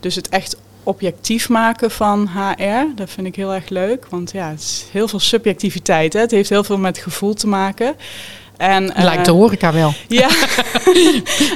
Dus 0.00 0.14
het 0.14 0.28
echt 0.28 0.56
objectief 0.82 1.48
maken 1.48 1.90
van 1.90 2.28
HR, 2.28 2.94
dat 2.94 3.10
vind 3.10 3.26
ik 3.26 3.36
heel 3.36 3.54
erg 3.54 3.68
leuk. 3.68 4.06
Want 4.08 4.32
ja, 4.32 4.50
het 4.50 4.60
is 4.60 4.86
heel 4.90 5.08
veel 5.08 5.20
subjectiviteit. 5.20 6.12
Hè? 6.12 6.20
Het 6.20 6.30
heeft 6.30 6.48
heel 6.48 6.64
veel 6.64 6.78
met 6.78 6.98
gevoel 6.98 7.34
te 7.34 7.46
maken. 7.46 7.96
En, 8.56 8.94
eh, 8.94 9.04
Lijkt 9.04 9.24
de 9.24 9.30
horeca 9.30 9.72
wel. 9.72 9.92
ja. 10.08 10.28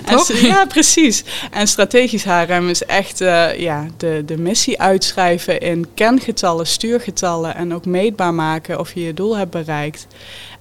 en, 0.04 0.46
ja, 0.46 0.64
precies. 0.66 1.24
En 1.50 1.68
strategisch 1.68 2.24
HRM 2.24 2.68
is 2.68 2.84
echt 2.84 3.20
eh, 3.20 3.58
ja, 3.58 3.86
de, 3.96 4.22
de 4.26 4.38
missie 4.38 4.80
uitschrijven 4.80 5.60
in 5.60 5.86
kengetallen, 5.94 6.66
stuurgetallen 6.66 7.54
en 7.54 7.74
ook 7.74 7.86
meetbaar 7.86 8.34
maken 8.34 8.78
of 8.78 8.94
je 8.94 9.02
je 9.02 9.14
doel 9.14 9.36
hebt 9.36 9.50
bereikt. 9.50 10.06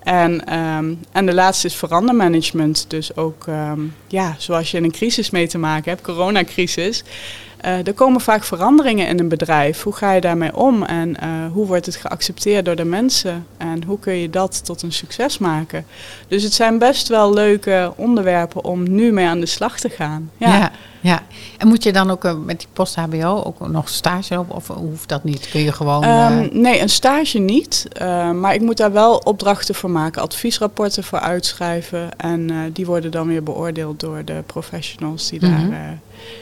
En, 0.03 0.45
ehm, 0.45 0.93
en 1.11 1.25
de 1.25 1.33
laatste 1.33 1.67
is 1.67 1.75
verandermanagement. 1.75 2.85
Dus 2.87 3.15
ook, 3.15 3.47
ehm, 3.47 3.79
ja, 4.07 4.35
zoals 4.37 4.71
je 4.71 4.77
in 4.77 4.83
een 4.83 4.91
crisis 4.91 5.29
mee 5.29 5.47
te 5.47 5.57
maken 5.57 5.91
hebt, 5.91 6.03
coronacrisis. 6.03 7.03
Eh 7.63 7.87
er 7.87 7.93
komen 7.93 8.21
vaak 8.21 8.43
veranderingen 8.43 9.07
in 9.07 9.19
een 9.19 9.27
bedrijf. 9.27 9.83
Hoe 9.83 9.93
ga 9.93 10.11
je 10.11 10.21
daarmee 10.21 10.55
om 10.55 10.83
en 10.83 11.19
eh, 11.19 11.29
hoe 11.51 11.65
wordt 11.67 11.85
het 11.85 11.95
geaccepteerd 11.95 12.65
door 12.65 12.75
de 12.75 12.85
mensen? 12.85 13.45
En 13.57 13.83
hoe 13.83 13.99
kun 13.99 14.13
je 14.13 14.29
dat 14.29 14.65
tot 14.65 14.81
een 14.81 14.91
succes 14.91 15.37
maken? 15.37 15.85
Dus 16.27 16.43
het 16.43 16.53
zijn 16.53 16.77
best 16.77 17.07
wel 17.07 17.33
leuke 17.33 17.93
onderwerpen 17.95 18.63
om 18.63 18.89
nu 18.91 19.11
mee 19.11 19.25
aan 19.27 19.39
de 19.39 19.45
slag 19.45 19.79
te 19.79 19.89
gaan. 19.89 20.29
Ja. 20.37 20.57
Ja, 20.57 20.71
ja, 21.01 21.21
En 21.57 21.67
moet 21.67 21.83
je 21.83 21.91
dan 21.93 22.11
ook 22.11 22.23
eh, 22.25 22.33
met 22.45 22.59
die 22.59 22.67
post-HBO 22.73 23.41
ook 23.43 23.67
nog 23.67 23.89
stage 23.89 24.39
op? 24.39 24.51
Of 24.51 24.67
hoeft 24.67 25.09
dat 25.09 25.23
niet? 25.23 25.49
Kun 25.49 25.61
je 25.61 25.71
gewoon... 25.71 26.03
eh, 26.03 26.25
Ehm, 26.25 26.47
nee, 26.61 26.81
een 26.81 26.89
stage 26.89 27.39
niet. 27.39 27.87
maar 28.35 28.53
ik 28.53 28.61
moet 28.61 28.77
daar 28.77 28.91
wel 28.91 29.15
opdrachten 29.17 29.75
voor 29.75 29.89
maken, 29.91 30.21
adviesrapporten 30.21 31.03
voor 31.03 31.19
uitschrijven. 31.19 32.19
En 32.19 32.69
die 32.73 32.85
worden 32.85 33.11
dan 33.11 33.27
weer 33.27 33.43
beoordeeld 33.43 33.99
door 33.99 34.25
de 34.25 34.43
professionals 34.45 35.29
die 35.29 35.39
daar 35.39 35.49
Mhm. 35.49 35.71
eh, 35.73 35.79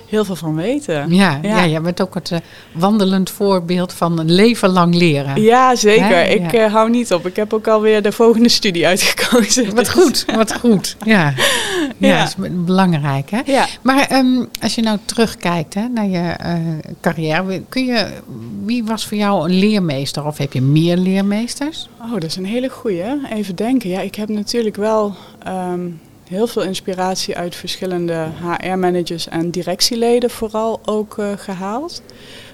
heel 0.09 0.25
veel 0.25 0.35
van 0.35 0.55
weten. 0.55 1.13
ja, 1.13 1.39
ja. 1.41 1.49
ja. 1.57 1.67
jij 1.67 1.81
bent 1.81 2.01
ook 2.01 2.13
het 2.13 2.31
eh, 2.31 2.39
wandelend 2.73 3.29
voorbeeld 3.29 3.93
van 3.93 4.19
een 4.19 4.31
leven 4.31 4.69
lang 4.69 4.95
leren. 4.95 5.41
Ja, 5.41 5.75
zeker. 5.75 6.05
Hè? 6.07 6.23
Ik 6.23 6.51
Ja. 6.51 6.65
eh, 6.65 6.71
hou 6.73 6.89
niet 6.89 7.13
op. 7.13 7.25
Ik 7.27 7.35
heb 7.35 7.53
ook 7.53 7.67
alweer 7.67 8.01
de 8.01 8.11
volgende 8.11 8.49
studie 8.49 8.87
uitgekozen. 8.87 9.65
Wat 9.65 9.75
Dus- 9.75 9.89
goed, 9.89 10.25
wat 10.35 10.53
goed. 10.59 10.95
Ja, 11.05 11.33
ja. 11.97 12.07
Ja. 12.07 12.23
is 12.23 12.35
belangrijk. 12.65 13.29
Hè? 13.31 13.39
Ja. 13.45 13.67
Maar 13.81 14.07
ehm, 14.07 14.45
als 14.61 14.75
je 14.75 14.81
nou 14.81 14.97
terugkijkt 15.05 15.73
hè, 15.73 15.87
naar 15.87 16.07
je 16.07 16.19
eh, 16.19 16.55
carrière, 17.01 17.61
kun 17.69 17.85
je, 17.85 18.07
wie 18.65 18.83
was 18.83 19.05
voor 19.05 19.17
jou 19.17 19.49
een 19.49 19.59
leermeester? 19.59 20.25
Of 20.25 20.37
heb 20.37 20.53
je 20.53 20.61
meer 20.61 20.97
leermeesters? 20.97 21.89
Oh, 22.01 22.11
dat 22.13 22.23
is 22.23 22.35
een 22.35 22.45
hele 22.45 22.69
goeie. 22.69 23.03
Even 23.33 23.55
denken. 23.55 23.89
Ja, 23.89 23.99
ik 24.01 24.15
heb 24.15 24.29
natuurlijk 24.29 24.75
wel 24.75 25.15
ehm, 25.43 25.79
heel 26.31 26.47
veel 26.47 26.63
inspiratie 26.63 27.37
uit 27.37 27.55
verschillende 27.55 28.27
HR-managers 28.41 29.27
en 29.27 29.49
directieleden 29.49 30.29
vooral 30.29 30.79
ook 30.85 31.17
eh, 31.17 31.31
gehaald. 31.35 32.01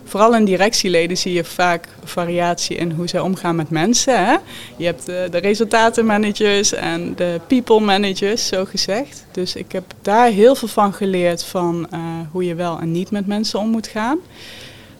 Vooral 0.03 0.35
in 0.35 0.45
directieleden 0.45 1.17
zie 1.17 1.33
je 1.33 1.43
vaak 1.43 1.87
variatie 2.03 2.77
in 2.77 2.91
hoe 2.91 3.07
zij 3.07 3.19
omgaan 3.19 3.55
met 3.55 3.69
mensen. 3.69 4.25
Hè? 4.25 4.35
Je 4.77 4.85
hebt 4.85 5.09
eh, 5.09 5.15
de 5.31 5.37
resultatenmanagers 5.37 6.73
en 6.73 7.15
de 7.15 7.39
people 7.47 7.79
managers, 7.79 8.47
zo 8.47 8.65
gezegd. 8.65 9.25
Dus 9.31 9.55
ik 9.55 9.71
heb 9.71 9.83
daar 10.01 10.29
heel 10.29 10.55
veel 10.55 10.67
van 10.67 10.93
geleerd 10.93 11.43
van 11.43 11.87
eh, 11.91 11.99
hoe 12.31 12.45
je 12.45 12.55
wel 12.55 12.79
en 12.79 12.91
niet 12.91 13.11
met 13.11 13.27
mensen 13.27 13.59
om 13.59 13.69
moet 13.69 13.87
gaan. 13.87 14.17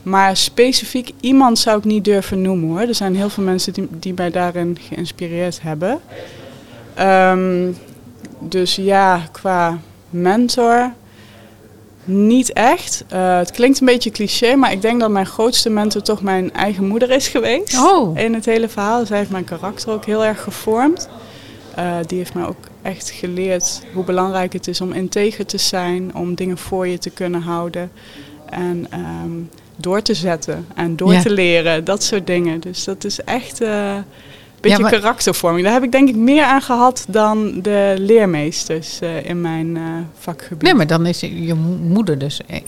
Maar 0.04 0.38
specifiek 0.38 1.12
iemand 1.20 1.60
zou 1.60 1.78
ik 1.78 1.84
niet 1.84 2.06
durven 2.06 2.42
noemen 2.42 2.70
hoor. 2.70 2.88
Er 2.88 2.96
zijn 2.96 3.16
heel 3.16 3.30
veel 3.30 3.44
mensen 3.44 3.74
die, 3.90 4.14
mij 4.14 4.32
daarin 4.32 4.78
geïnspireerd 4.82 5.62
hebben. 5.62 6.00
Ehm, 6.94 7.72
dus 8.40 8.76
ja, 8.76 9.22
qua 9.32 9.78
mentor, 10.10 10.92
niet 12.04 12.54
echt. 12.54 13.04
Eh, 13.10 13.38
het 13.38 13.52
klinkt 13.52 13.80
een 13.80 13.86
beetje 13.86 14.12
cliché, 14.12 14.56
maar 14.56 14.72
ik 14.72 14.82
denk 14.82 15.00
dat 15.00 15.10
mijn 15.10 15.26
grootste 15.26 15.70
mentor 15.70 16.02
toch 16.02 16.22
mijn 16.22 16.54
eigen 16.54 16.88
moeder 16.88 17.12
is 17.12 17.28
geweest. 17.28 17.78
Oh. 17.80 18.18
In 18.20 18.34
het 18.34 18.46
hele 18.46 18.70
verhaal. 18.70 19.06
Zij 19.06 19.18
heeft 19.18 19.30
mijn 19.32 19.44
karakter 19.44 19.92
ook 19.92 20.06
heel 20.06 20.26
erg 20.26 20.44
gevormd. 20.44 21.10
Eh, 21.76 21.96
die 22.06 22.18
heeft 22.18 22.34
mij 22.34 22.46
ook 22.46 22.58
echt 22.82 23.10
geleerd 23.10 23.82
hoe 23.94 24.04
belangrijk 24.04 24.54
het 24.54 24.68
is 24.68 24.82
om 24.82 24.92
integer 24.92 25.46
te 25.46 25.58
zijn, 25.58 26.16
om 26.16 26.36
dingen 26.36 26.58
voor 26.58 26.88
je 26.88 26.98
te 26.98 27.10
kunnen 27.10 27.42
houden 27.42 27.92
en 28.50 28.88
ehm, 28.90 29.32
door 29.76 30.02
te 30.02 30.14
zetten 30.14 30.68
en 30.76 30.96
door 30.96 31.14
Ja. 31.14 31.22
te 31.22 31.30
leren, 31.30 31.84
dat 31.84 32.04
soort 32.04 32.28
dingen. 32.28 32.60
Dus 32.60 32.84
dat 32.84 33.04
is 33.04 33.24
echt 33.24 33.62
eh, 33.62 33.96
beetje 34.70 35.00
karaktervorming. 35.00 35.64
Daar 35.64 35.74
heb 35.74 35.84
ik 35.84 35.92
denk 35.92 36.10
ik 36.10 36.16
meer 36.16 36.44
aan 36.44 36.62
gehad 36.62 37.06
dan 37.10 37.62
de 37.62 37.96
leermeesters 37.98 39.00
eh, 39.00 39.26
in 39.26 39.42
mijn 39.42 39.78
eh, 39.78 39.84
vakgebied. 40.20 40.62
Nee, 40.62 40.74
maar 40.74 40.88
dan 40.88 41.06
is 41.06 41.20
je 41.20 41.54
moeder 41.82 42.18
dus 42.18 42.42
eh, 42.48 42.60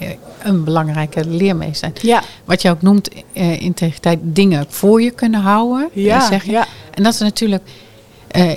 een 0.43 0.63
belangrijke 0.63 1.25
leermeester. 1.25 1.91
Ja, 2.01 2.21
Wat 2.45 2.61
je 2.61 2.69
ook 2.69 2.81
noemt, 2.81 3.09
eh, 3.33 3.61
integriteit, 3.61 4.19
dingen 4.23 4.65
voor 4.69 5.01
je 5.01 5.11
kunnen 5.11 5.41
houden. 5.41 5.89
ja, 5.93 6.27
zeg 6.27 6.43
je. 6.45 6.51
ja. 6.51 6.65
En 6.93 7.03
dat 7.03 7.13
is 7.13 7.19
natuurlijk 7.19 7.63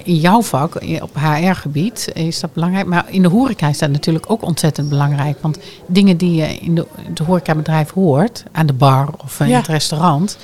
in 0.05 0.17
jouw 0.17 0.43
vak, 0.43 0.75
op 1.03 1.11
HR-gebied, 1.15 2.11
is 2.15 2.41
dat 2.41 2.53
belangrijk. 2.53 2.87
Maar 2.87 3.05
in 3.09 3.23
de 3.23 3.29
horeca 3.29 3.69
is 3.69 3.79
dat 3.79 3.91
natuurlijk 3.91 4.31
ook 4.31 4.43
ontzettend 4.43 4.89
belangrijk. 4.89 5.37
Want 5.41 5.59
dingen 5.87 6.17
die 6.17 6.35
je 6.35 6.59
in 6.59 6.75
de, 6.75 6.87
het 7.09 7.19
horecabedrijf 7.19 7.91
hoort, 7.91 8.45
aan 8.53 8.67
de 8.67 8.73
bar 8.73 9.09
of 9.25 9.41
in 9.41 9.49
Ja. 9.49 9.57
het 9.59 9.67
restaurant. 9.67 10.39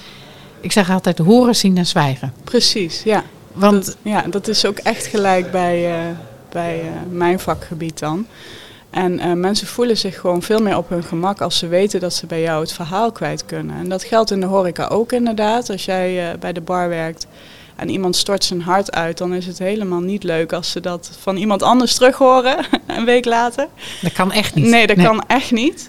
Ik 0.61 0.73
zeg 0.73 0.90
altijd 0.90 1.18
horen, 1.18 1.57
zien 1.57 1.77
en 1.77 1.87
zwijgen. 1.87 2.33
precies. 2.44 3.03
Ja. 3.03 3.23
Want 3.53 3.85
dat, 3.87 3.97
ja, 4.03 4.23
dat 4.23 4.49
is 4.49 4.64
ook 4.66 4.79
echt 4.79 5.07
gelijk 5.07 5.51
bij, 5.51 5.94
eh, 5.94 6.07
bij 6.49 6.81
eh, 6.81 6.87
mijn 7.11 7.38
vakgebied 7.40 7.99
dan. 7.99 8.27
En 8.90 9.18
eh, 9.18 9.33
mensen 9.33 9.66
voelen 9.66 9.97
zich 9.97 10.21
gewoon 10.21 10.42
veel 10.42 10.59
meer 10.62 10.77
op 10.77 10.88
hun 10.88 11.03
gemak 11.03 11.40
als 11.40 11.59
ze 11.59 11.66
weten 11.68 12.01
dat 12.01 12.14
ze 12.14 12.27
bij 12.27 12.40
jou 12.40 12.61
het 12.61 12.73
verhaal 12.73 13.12
kwijt 13.12 13.47
kunnen. 13.47 13.77
En 13.77 13.88
dat 13.88 14.05
geldt 14.05 14.31
in 14.31 14.40
de 14.40 14.47
horeca 14.47 14.87
ook 14.87 15.12
inderdaad. 15.12 15.71
Als 15.71 15.85
jij 15.85 16.37
bij 16.40 16.53
de 16.53 16.61
bar 16.61 16.88
werkt 16.88 17.27
en 17.77 17.88
iemand 17.88 18.16
stort 18.16 18.44
zijn 18.44 18.62
hart 18.62 18.92
uit, 18.92 19.18
dan 19.18 19.35
is 19.35 19.47
het 19.47 19.59
helemaal 19.59 20.01
niet 20.01 20.23
leuk 20.23 20.53
als 20.53 20.71
ze 20.71 20.81
dat 20.81 21.11
van 21.21 21.37
iemand 21.37 21.62
anders 21.62 21.94
terug 21.94 22.16
horen 22.16 22.57
een 22.87 23.05
week 23.05 23.25
later. 23.25 23.66
dat 24.03 24.12
kan 24.12 24.33
echt 24.33 24.55
niet. 24.55 24.66
Nee, 24.66 24.87
dat 24.87 24.97
kan 25.03 25.23
echt 25.27 25.51
niet. 25.53 25.88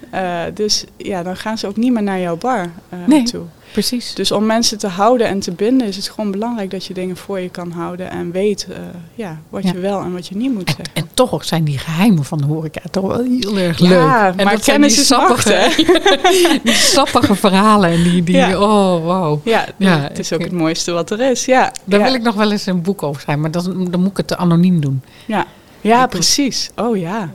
Dus 0.54 0.84
ja, 0.98 1.24
dan 1.24 1.38
gaan 1.38 1.58
ze 1.58 1.68
ook 1.68 1.78
niet 1.78 1.94
meer 1.94 2.04
naar 2.04 2.20
jouw 2.20 2.38
bar 2.38 2.72
Nee. 3.06 3.24
toe. 3.24 3.46
Precies. 3.72 4.14
Dus 4.14 4.32
om 4.32 4.46
mensen 4.46 4.78
te 4.78 4.88
houden 4.88 5.28
en 5.28 5.40
te 5.40 5.52
binden 5.52 5.88
is 5.88 5.96
het 5.96 6.10
gewoon 6.10 6.32
belangrijk 6.32 6.72
dat 6.72 6.86
je 6.86 6.94
dingen 6.94 7.18
voor 7.18 7.40
je 7.40 7.50
kan 7.50 7.72
houden 7.72 8.10
en 8.12 8.32
weet 8.32 8.68
eh, 8.70 8.78
ja, 9.16 9.40
wat 9.50 9.64
Ja. 9.64 9.72
je 9.72 9.80
wel 9.80 10.00
en 10.02 10.14
wat 10.14 10.28
je 10.28 10.36
niet 10.36 10.54
moet 10.54 10.68
En, 10.68 10.76
zeggen. 10.76 10.94
en 10.94 11.10
toch 11.14 11.46
zijn 11.46 11.64
die 11.64 11.78
geheimen 11.78 12.24
van 12.26 12.38
de 12.38 12.46
horeca 12.46 12.82
toch 12.92 13.08
wel 13.08 13.24
heel 13.24 13.58
erg 13.58 13.78
Ja, 13.80 13.88
leuk. 13.88 14.38
En 14.38 14.44
maar 14.46 14.54
dat 14.56 14.64
zijn 14.64 14.78
kennis 14.80 14.94
die 14.94 15.02
is 15.04 15.10
macht, 15.10 15.48
sappige, 15.48 16.60
die 16.64 16.74
sappige 16.74 17.36
verhalen. 17.36 17.90
En 17.90 18.04
die, 18.04 18.24
die 18.24 18.36
Ja. 18.36 18.60
oh 18.60 19.04
wow. 19.04 19.48
Ja, 19.48 19.66
Ja, 19.78 20.00
het 20.00 20.20
is 20.20 20.34
ook 20.34 20.42
het 20.42 20.52
mooiste 20.52 20.92
wat 20.92 21.12
er 21.12 21.20
is. 21.32 21.46
Ja, 21.46 21.72
Daar 21.84 22.00
ja. 22.00 22.06
wil 22.06 22.14
ik 22.16 22.22
nog 22.22 22.36
wel 22.36 22.52
eens 22.52 22.66
een 22.66 22.82
boek 22.82 23.04
over 23.04 23.22
schrijven, 23.22 23.42
maar 23.44 23.52
dan, 23.52 23.88
dan 23.92 24.00
moet 24.02 24.12
ik 24.12 24.18
het 24.18 24.36
anoniem 24.36 24.82
doen. 24.82 25.02
ja. 25.26 25.46
ja 25.82 26.08
precies. 26.08 26.70
Oh 26.76 26.98
ja. 26.98 27.32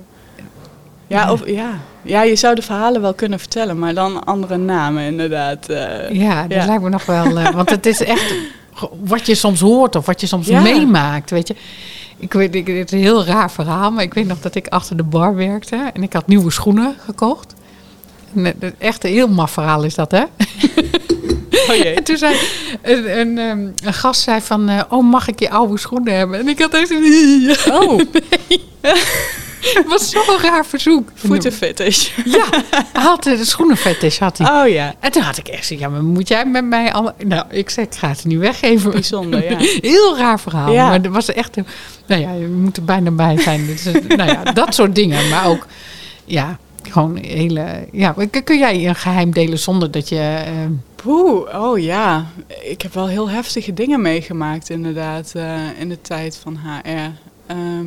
Ja, 1.06 1.32
of, 1.32 1.46
ja. 1.48 1.70
Ja, 2.04 2.22
je 2.22 2.36
zou 2.36 2.54
de 2.54 2.62
verhalen 2.62 3.00
wel 3.00 3.14
kunnen 3.14 3.38
vertellen, 3.38 3.78
maar 3.78 3.94
dan 3.94 4.24
andere 4.24 4.56
namen 4.56 5.02
inderdaad. 5.02 5.68
eh. 5.68 6.10
Ja, 6.10 6.42
dat 6.42 6.58
ja. 6.58 6.66
lijkt 6.66 6.82
me 6.82 6.88
nog 6.88 7.04
wel. 7.06 7.38
eh, 7.38 7.50
want 7.54 7.70
het 7.70 7.86
is 7.86 8.00
echt 8.04 8.34
wat 9.12 9.26
je 9.26 9.34
soms 9.34 9.60
hoort 9.60 9.96
of 9.96 10.06
wat 10.06 10.20
je 10.20 10.26
soms 10.26 10.46
Ja. 10.46 10.60
meemaakt. 10.60 11.30
Weet 11.30 11.48
je. 11.48 11.54
Ik 12.18 12.32
weet, 12.32 12.54
ik, 12.54 12.66
het 12.66 12.92
is 12.92 12.98
een 12.98 13.04
heel 13.04 13.24
raar 13.24 13.50
verhaal, 13.50 13.90
maar 13.90 14.02
ik 14.04 14.14
weet 14.14 14.26
nog 14.26 14.40
dat 14.40 14.54
ik 14.54 14.66
achter 14.68 14.96
de 14.96 15.02
bar 15.02 15.34
werkte 15.34 15.90
en 15.94 16.02
ik 16.02 16.12
had 16.12 16.26
nieuwe 16.26 16.50
schoenen 16.50 16.94
gekocht. 17.04 17.54
En, 18.34 18.46
eh, 18.46 18.70
echt 18.78 19.04
een 19.04 19.10
heel 19.10 19.28
maf 19.28 19.50
verhaal 19.50 19.82
is 19.82 19.94
dat, 19.94 20.10
hè? 20.10 20.22
Oh 21.68 21.74
jee. 21.76 21.94
En 21.94 22.02
toen 22.04 22.16
zei 22.16 22.36
een, 22.82 23.18
een, 23.20 23.38
ehm, 23.38 23.68
een 23.84 23.92
gast 23.94 24.20
zei 24.22 24.40
van, 24.40 24.70
oh 24.88 25.10
mag 25.10 25.28
ik 25.28 25.38
je 25.40 25.50
oude 25.50 25.78
schoenen 25.78 26.16
hebben? 26.16 26.38
En 26.38 26.48
ik 26.48 26.58
had 26.58 26.74
echt 26.74 26.90
Oh, 27.70 27.98
het 28.80 29.43
was 29.88 30.10
zo'n 30.10 30.38
raar 30.42 30.66
verzoek. 30.66 31.08
voetenfetish. 31.14 32.08
Ja, 32.24 32.44
hij 32.92 33.02
had 33.02 33.22
de 33.22 33.44
schoenenfetish 33.44 34.18
had 34.18 34.38
hij. 34.38 34.62
Oh 34.62 34.68
ja, 34.72 34.94
En 35.00 35.10
toen 35.12 35.22
had 35.22 35.36
ik 35.36 35.48
echt 35.48 35.66
zo, 35.66 35.74
ja, 35.78 35.88
maar 35.88 36.02
moet 36.04 36.28
jij 36.28 36.46
met 36.46 36.64
mij 36.64 36.92
allemaal... 36.92 37.14
Nou, 37.24 37.44
ik 37.50 37.70
zei, 37.70 37.86
ik 37.86 37.94
ga 37.94 38.08
het 38.08 38.24
niet 38.24 38.38
weggeven. 38.38 38.90
bijzonder, 38.90 39.50
ja. 39.50 39.56
Heel 39.90 40.16
raar 40.16 40.40
verhaal. 40.40 40.72
Ja. 40.72 40.88
Maar 40.88 41.00
er 41.02 41.10
was 41.10 41.32
echt... 41.32 41.56
een- 41.56 41.66
Nou 42.06 42.20
ja, 42.20 42.32
je 42.32 42.46
moet 42.46 42.76
er 42.76 42.84
bijna 42.84 43.10
bij 43.10 43.38
zijn. 43.38 43.66
Dus, 43.66 43.84
eh, 43.86 44.16
nou 44.16 44.30
ja, 44.30 44.42
dat 44.52 44.74
soort 44.74 44.94
dingen. 44.94 45.28
Maar 45.28 45.46
ook, 45.46 45.66
ja, 46.24 46.58
gewoon 46.82 47.16
hele... 47.16 47.88
Ja, 47.92 48.14
kun- 48.44 48.58
jij 48.58 48.88
een 48.88 48.94
geheim 48.94 49.30
delen 49.32 49.58
zonder 49.58 49.90
dat 49.90 50.08
je... 50.08 50.42
eh, 50.46 50.52
Poeh, 50.96 51.62
oh 51.62 51.78
ja. 51.78 52.26
Ik 52.62 52.82
heb 52.82 52.94
wel 52.94 53.06
heel 53.08 53.30
heftige 53.30 53.74
dingen 53.74 54.02
meegemaakt 54.02 54.70
inderdaad 54.70 55.32
eh, 55.34 55.54
in 55.78 55.88
de 55.88 56.00
tijd 56.00 56.38
van 56.42 56.58
HR. 56.64 56.88
Ehm, 57.46 57.86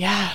ja, 0.00 0.32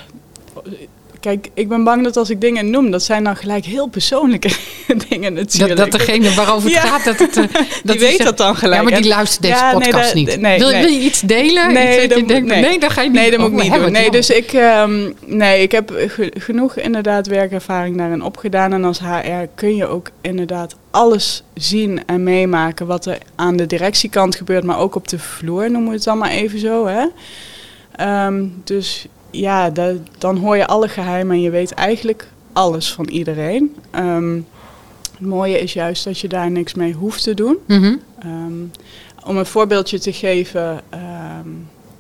kijk, 1.20 1.48
ik 1.54 1.68
ben 1.70 1.84
bang 1.84 2.04
dat 2.04 2.18
als 2.18 2.30
ik 2.30 2.42
dingen 2.42 2.70
noem, 2.70 2.92
dat 2.92 3.04
zijn 3.04 3.24
dan 3.24 3.36
gelijk 3.36 3.66
heel 3.66 3.88
persoonlijke 3.88 4.50
dingen 5.10 5.34
natuurlijk. 5.34 5.78
dat, 5.78 5.92
dat 5.92 6.00
degene 6.00 6.34
waarover 6.34 6.64
het 6.70 6.74
Ja. 6.84 6.88
gaat, 6.88 7.04
dat 7.04 7.20
het... 7.20 7.38
eh, 7.38 7.44
dat 7.84 7.98
die 7.98 8.08
weet 8.08 8.24
dat 8.24 8.38
dan 8.38 8.56
gelijk. 8.56 8.82
Ja, 8.84 8.90
maar 8.90 9.02
die 9.02 9.10
luistert 9.10 9.42
deze 9.42 9.56
Ja, 9.56 9.72
nee, 9.72 9.82
podcast 9.82 10.06
dat- 10.06 10.14
niet. 10.14 10.40
nee, 10.42 10.58
wil, 10.60 10.70
nee. 10.70 10.82
wil 10.84 10.92
je 10.94 11.00
iets 11.00 11.22
delen? 11.22 11.74
Nee, 11.74 11.98
iets 11.98 12.08
dat 12.08 12.18
je 12.20 12.26
denkt, 12.26 12.48
nee. 12.48 12.80
dat 12.80 12.92
ga 12.92 13.02
je 13.02 13.10
niet 13.10 13.20
Nee, 13.20 13.32
dat 13.32 13.40
moet 13.40 13.52
ik 13.52 13.70
niet 13.72 13.74
doen. 13.82 13.92
Nee, 13.92 14.12
dus 14.12 14.30
ik, 14.30 14.54
ehm, 14.54 15.12
nee, 15.26 15.62
ik 15.62 15.72
heb 15.72 15.92
ge- 16.08 16.34
genoeg 16.38 16.76
inderdaad 16.78 17.28
werkervaring 17.28 17.98
daarin 17.98 18.22
opgedaan. 18.24 18.74
En 18.74 18.84
als 18.84 19.00
HR 19.00 19.46
kun 19.56 19.76
je 19.76 19.88
ook 19.88 20.10
inderdaad 20.22 20.76
alles 20.92 21.44
zien 21.54 22.06
en 22.06 22.24
meemaken 22.24 22.88
wat 22.88 23.06
er 23.06 23.18
aan 23.36 23.56
de 23.58 23.66
directiekant 23.66 24.36
gebeurt, 24.36 24.64
maar 24.64 24.80
ook 24.80 24.96
op 24.96 25.08
de 25.08 25.20
vloer, 25.20 25.72
noemen 25.72 25.90
we 25.90 25.96
het 25.96 26.04
dan 26.04 26.18
maar 26.18 26.32
even 26.32 26.60
zo. 26.60 26.88
Hè? 26.88 27.06
Ehm, 27.96 28.44
dus 28.64 29.06
ja, 29.40 29.70
da- 29.70 29.94
dan 30.18 30.38
hoor 30.38 30.58
je 30.58 30.68
alle 30.68 30.88
geheimen 30.88 31.36
en 31.36 31.42
je 31.42 31.50
weet 31.50 31.72
eigenlijk 31.72 32.28
alles 32.54 32.94
van 32.94 33.08
iedereen. 33.08 33.76
Ehm, 33.92 34.36
het 35.12 35.28
mooie 35.28 35.60
is 35.60 35.74
juist 35.74 36.04
dat 36.04 36.20
je 36.20 36.28
daar 36.28 36.52
niks 36.52 36.74
mee 36.74 36.94
hoeft 36.94 37.24
te 37.24 37.34
doen. 37.34 37.58
Mhm. 37.68 37.96
Ehm, 38.20 38.54
om 39.26 39.38
een 39.38 39.46
voorbeeldje 39.46 40.00
te 40.00 40.14
geven, 40.14 40.82
ehm, 40.90 41.48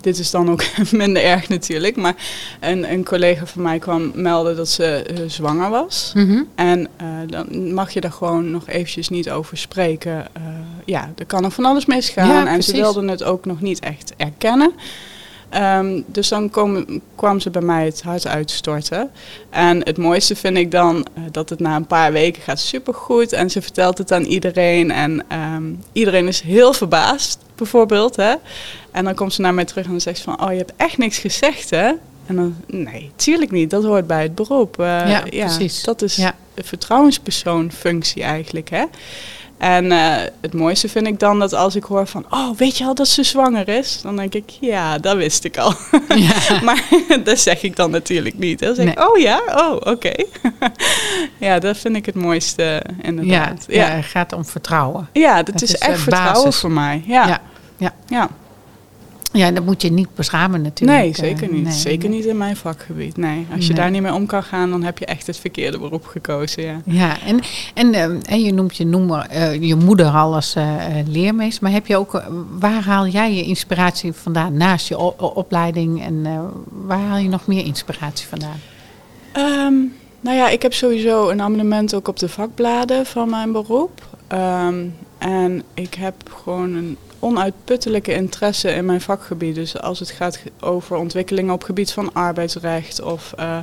dit 0.01 0.19
is 0.19 0.31
dan 0.31 0.49
ook 0.51 0.63
minder 0.91 1.23
erg 1.23 1.49
natuurlijk, 1.49 1.95
maar 1.95 2.15
een, 2.61 2.91
een 2.91 3.05
collega 3.05 3.45
van 3.45 3.61
mij 3.61 3.79
kwam 3.79 4.11
melden 4.15 4.55
dat 4.55 4.69
ze 4.69 4.85
eh, 4.85 5.17
zwanger 5.27 5.69
was. 5.69 6.11
Mhm. 6.15 6.43
En 6.55 6.87
eh, 6.97 7.05
dan 7.27 7.73
mag 7.73 7.91
je 7.93 8.01
daar 8.01 8.11
gewoon 8.11 8.51
nog 8.51 8.67
eventjes 8.67 9.09
niet 9.09 9.29
over 9.29 9.57
spreken. 9.57 10.25
Eh, 10.33 10.41
ja, 10.85 11.11
er 11.17 11.25
kan 11.25 11.41
nog 11.41 11.53
van 11.53 11.65
alles 11.65 11.85
misgaan 11.85 12.27
Ja, 12.27 12.47
en 12.47 12.63
ze 12.63 12.71
wilden 12.71 13.07
het 13.07 13.23
ook 13.23 13.45
nog 13.45 13.61
niet 13.61 13.79
echt 13.79 14.13
erkennen. 14.17 14.71
Ehm, 15.49 16.01
dus 16.05 16.27
dan 16.27 16.49
komen, 16.49 17.01
kwam 17.15 17.39
ze 17.39 17.49
bij 17.49 17.61
mij 17.61 17.85
het 17.85 18.01
hart 18.01 18.27
uitstorten. 18.27 19.11
En 19.49 19.83
het 19.83 19.97
mooiste 19.97 20.35
vind 20.35 20.57
ik 20.57 20.71
dan 20.71 21.05
eh, 21.13 21.23
dat 21.31 21.49
het 21.49 21.59
na 21.59 21.75
een 21.75 21.87
paar 21.87 22.11
weken 22.11 22.41
gaat 22.41 22.59
supergoed. 22.59 23.33
En 23.33 23.49
ze 23.49 23.61
vertelt 23.61 23.97
het 23.97 24.11
aan 24.11 24.23
iedereen. 24.23 24.91
En 24.91 25.23
ehm, 25.27 25.63
iedereen 25.91 26.27
is 26.27 26.41
heel 26.41 26.73
verbaasd, 26.73 27.39
bijvoorbeeld. 27.55 28.15
Hè? 28.15 28.33
En 28.91 29.03
dan 29.03 29.15
komt 29.15 29.33
ze 29.33 29.41
naar 29.41 29.53
mij 29.53 29.65
terug 29.65 29.85
en 29.85 29.91
dan 29.91 30.01
zegt 30.01 30.17
ze 30.17 30.23
van... 30.23 30.41
Oh, 30.43 30.51
je 30.51 30.57
hebt 30.57 30.73
echt 30.77 30.97
niks 30.97 31.17
gezegd, 31.17 31.69
hè? 31.69 31.91
En 32.25 32.35
dan, 32.35 32.55
nee, 32.67 33.11
tuurlijk 33.15 33.51
niet. 33.51 33.69
Dat 33.69 33.83
hoort 33.83 34.07
bij 34.07 34.21
het 34.23 34.35
beroep. 34.35 34.79
Eh, 34.79 34.85
Ja, 35.09 35.21
precies. 35.45 35.83
Dat 35.83 36.01
is 36.01 36.15
Ja. 36.15 36.35
een 36.53 36.63
vertrouwenspersoonfunctie 36.63 38.23
eigenlijk, 38.23 38.69
hè? 38.69 38.83
En 39.57 39.91
eh, 39.91 40.15
het 40.41 40.53
mooiste 40.53 40.89
vind 40.89 41.07
ik 41.07 41.19
dan 41.19 41.39
dat 41.39 41.53
als 41.53 41.75
ik 41.75 41.83
hoor 41.83 42.07
van... 42.07 42.25
Oh, 42.29 42.57
weet 42.57 42.77
je 42.77 42.85
al 42.85 42.95
dat 42.95 43.07
ze 43.07 43.23
zwanger 43.23 43.67
is? 43.67 44.01
Dan 44.01 44.15
denk 44.15 44.33
ik, 44.33 44.49
ja, 44.59 44.97
dat 44.97 45.15
wist 45.15 45.43
ik 45.43 45.57
al. 45.57 45.73
Ja. 46.15 46.33
maar 46.63 46.83
dat 47.23 47.39
zeg 47.39 47.63
ik 47.63 47.75
dan 47.75 47.91
natuurlijk 47.91 48.37
niet. 48.37 48.59
Dan 48.59 48.75
zeg 48.75 48.87
ik, 48.87 49.09
oh 49.09 49.17
ja? 49.17 49.41
Oh, 49.47 49.75
oké. 49.75 50.13
ja, 51.37 51.59
dat 51.59 51.77
vind 51.77 51.95
ik 51.95 52.05
het 52.05 52.15
mooiste 52.15 52.83
inderdaad. 53.01 53.65
ja, 53.67 53.87
Ja, 53.87 53.95
het 53.95 54.05
gaat 54.05 54.33
om 54.33 54.45
vertrouwen. 54.45 55.09
ja. 55.13 55.35
dat 55.35 55.45
Dat 55.45 55.61
is 55.61 55.73
is, 55.73 55.79
echt 55.79 55.99
vertrouwen 55.99 56.53
voor 56.53 56.71
mij. 56.71 57.03
Ja, 57.05 57.41
Ja, 57.77 57.93
ja. 58.07 58.29
Ja. 59.35 59.51
Dat 59.51 59.65
moet 59.65 59.81
je 59.81 59.91
niet 59.91 60.07
beschamen 60.15 60.61
natuurlijk. 60.61 60.99
Nee, 60.99 61.09
eh, 61.09 61.15
zeker 61.15 61.51
niet. 61.53 61.63
nee, 61.63 61.73
zeker 61.73 62.09
nee. 62.09 62.17
niet 62.17 62.27
in 62.27 62.37
mijn 62.37 62.55
vakgebied. 62.55 63.17
Nee, 63.17 63.45
als 63.55 63.61
je 63.67 63.73
Nee. 63.73 63.81
daar 63.81 63.91
niet 63.91 64.01
mee 64.01 64.13
om 64.13 64.25
kan 64.25 64.43
gaan, 64.43 64.69
dan 64.69 64.83
heb 64.83 64.97
je 64.97 65.05
echt 65.05 65.27
het 65.27 65.37
verkeerde 65.37 65.79
beroep 65.79 66.05
gekozen. 66.05 66.63
Ja. 66.63 66.81
Ja, 66.85 67.17
en, 67.25 67.39
en, 67.73 67.93
eh, 67.93 68.03
en 68.33 68.41
je 68.41 68.53
noemt 68.53 68.77
je, 68.77 68.85
noemer, 68.85 69.25
eh, 69.29 69.61
je 69.61 69.75
moeder 69.75 70.07
al 70.07 70.35
als 70.35 70.55
eh, 70.55 70.99
eh, 70.99 71.07
leermeester. 71.07 71.63
Maar 71.63 71.71
heb 71.71 71.87
je 71.87 71.97
ook, 71.97 72.13
eh, 72.15 72.25
waar 72.59 72.83
haal 72.83 73.07
jij 73.07 73.33
je 73.35 73.43
inspiratie 73.43 74.13
vandaan 74.13 74.57
naast 74.57 74.87
je 74.87 74.97
opleiding? 75.35 76.03
En 76.03 76.21
eh, 76.25 76.39
waar 76.85 76.99
haal 76.99 77.17
je 77.17 77.29
nog 77.29 77.47
meer 77.47 77.65
inspiratie 77.65 78.27
vandaan? 78.27 78.59
Ehm, 79.31 79.73
nou 80.21 80.37
ja, 80.37 80.49
ik 80.49 80.61
heb 80.61 80.73
sowieso 80.73 81.29
een 81.29 81.41
abonnement 81.41 81.95
ook 81.95 82.07
op 82.07 82.19
de 82.19 82.29
vakbladen 82.29 83.05
van 83.05 83.29
mijn 83.29 83.51
beroep. 83.51 84.01
Ehm, 84.27 84.85
en 85.17 85.63
ik 85.73 85.93
heb 85.93 86.15
gewoon 86.43 86.73
een 86.73 86.97
onuitputtelijke 87.25 88.13
interesse 88.13 88.69
in 88.69 88.85
mijn 88.85 89.01
vakgebied. 89.01 89.55
Dus 89.55 89.81
als 89.81 89.99
het 89.99 90.11
gaat 90.11 90.39
over 90.59 90.97
ontwikkelingen 90.97 91.53
op 91.53 91.63
gebied 91.63 91.91
van 91.91 92.13
arbeidsrecht 92.13 93.01
of 93.01 93.33
eh, 93.37 93.57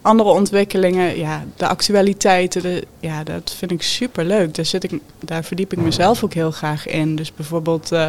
andere 0.00 0.28
ontwikkelingen, 0.28 1.18
ja, 1.18 1.44
de 1.56 1.66
actualiteiten, 1.66 2.62
de, 2.62 2.86
ja, 3.00 3.24
dat 3.24 3.54
vind 3.56 3.70
ik 3.70 3.82
super 3.82 4.24
leuk. 4.24 4.54
Daar, 4.54 4.64
zit 4.64 4.84
ik, 4.84 5.00
daar 5.20 5.44
verdiep 5.44 5.72
ik 5.72 5.78
mezelf 5.78 6.24
ook 6.24 6.34
heel 6.34 6.50
graag 6.50 6.86
in. 6.86 7.16
Dus 7.16 7.34
bijvoorbeeld 7.34 7.92
eh, 7.92 8.08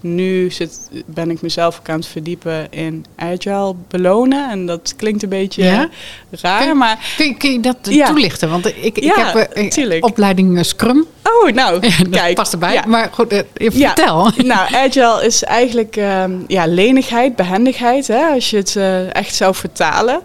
nu 0.00 0.50
zit, 0.50 0.78
ben 1.06 1.30
ik 1.30 1.42
mezelf 1.42 1.78
ook 1.78 1.88
aan 1.88 1.96
het 1.98 2.06
verdiepen 2.06 2.66
in 2.72 3.04
agile 3.16 3.74
belonen. 3.88 4.50
En 4.50 4.66
dat 4.66 4.94
klinkt 4.96 5.22
een 5.22 5.28
beetje 5.28 5.64
Ja? 5.64 5.88
raar, 6.30 6.76
maar 6.76 6.98
Kun 7.16 7.26
je, 7.26 7.36
kun 7.36 7.52
je 7.52 7.60
dat 7.60 7.76
eh, 7.82 7.94
Ja. 7.94 8.06
toelichten? 8.06 8.50
Want 8.50 8.66
ik, 8.66 8.98
ik 8.98 9.12
heb 9.14 9.34
eh, 9.34 9.68
tuurlijk. 9.70 10.04
opleiding 10.04 10.56
eh, 10.58 10.62
Scrum 10.62 11.06
Oh, 11.42 11.52
nou, 11.52 11.80
dat 11.80 12.08
kijk. 12.10 12.34
past 12.34 12.52
erbij. 12.52 12.82
Maar 12.86 13.08
goed, 13.12 13.32
eh, 13.32 13.70
vertel. 13.70 14.30
Nou, 14.44 14.74
agile 14.74 15.26
is 15.26 15.44
eigenlijk 15.44 15.96
ehm, 15.96 16.32
ja, 16.46 16.66
lenigheid, 16.66 17.36
behendigheid, 17.36 18.06
hè, 18.06 18.26
als 18.26 18.50
je 18.50 18.56
het 18.56 18.76
eh, 18.76 19.14
echt 19.14 19.34
zou 19.34 19.54
vertalen. 19.54 20.20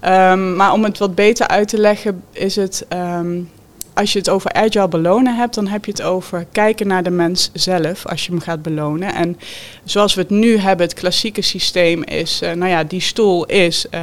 Ehm, 0.00 0.56
maar 0.56 0.72
om 0.72 0.84
het 0.84 0.98
wat 0.98 1.14
beter 1.14 1.46
uit 1.48 1.68
te 1.68 1.78
leggen, 1.78 2.22
is 2.32 2.56
het, 2.56 2.84
ehm, 2.88 3.38
als 3.94 4.12
je 4.12 4.18
het 4.18 4.28
over 4.28 4.52
agile 4.52 4.88
belonen 4.88 5.36
hebt, 5.36 5.54
dan 5.54 5.66
heb 5.66 5.84
je 5.84 5.90
het 5.90 6.02
over 6.02 6.46
kijken 6.52 6.86
naar 6.86 7.02
de 7.02 7.10
mens 7.10 7.50
zelf 7.52 8.06
als 8.06 8.26
je 8.26 8.30
hem 8.32 8.40
gaat 8.40 8.62
belonen. 8.62 9.14
En 9.14 9.38
zoals 9.84 10.14
we 10.14 10.20
het 10.20 10.30
nu 10.30 10.56
hebben, 10.56 10.86
het 10.86 10.94
klassieke 10.94 11.42
systeem 11.42 12.02
is, 12.02 12.42
eh, 12.42 12.52
nou 12.52 12.70
ja, 12.70 12.84
die 12.84 13.00
stoel 13.00 13.46
is 13.46 13.88
eh 13.88 14.00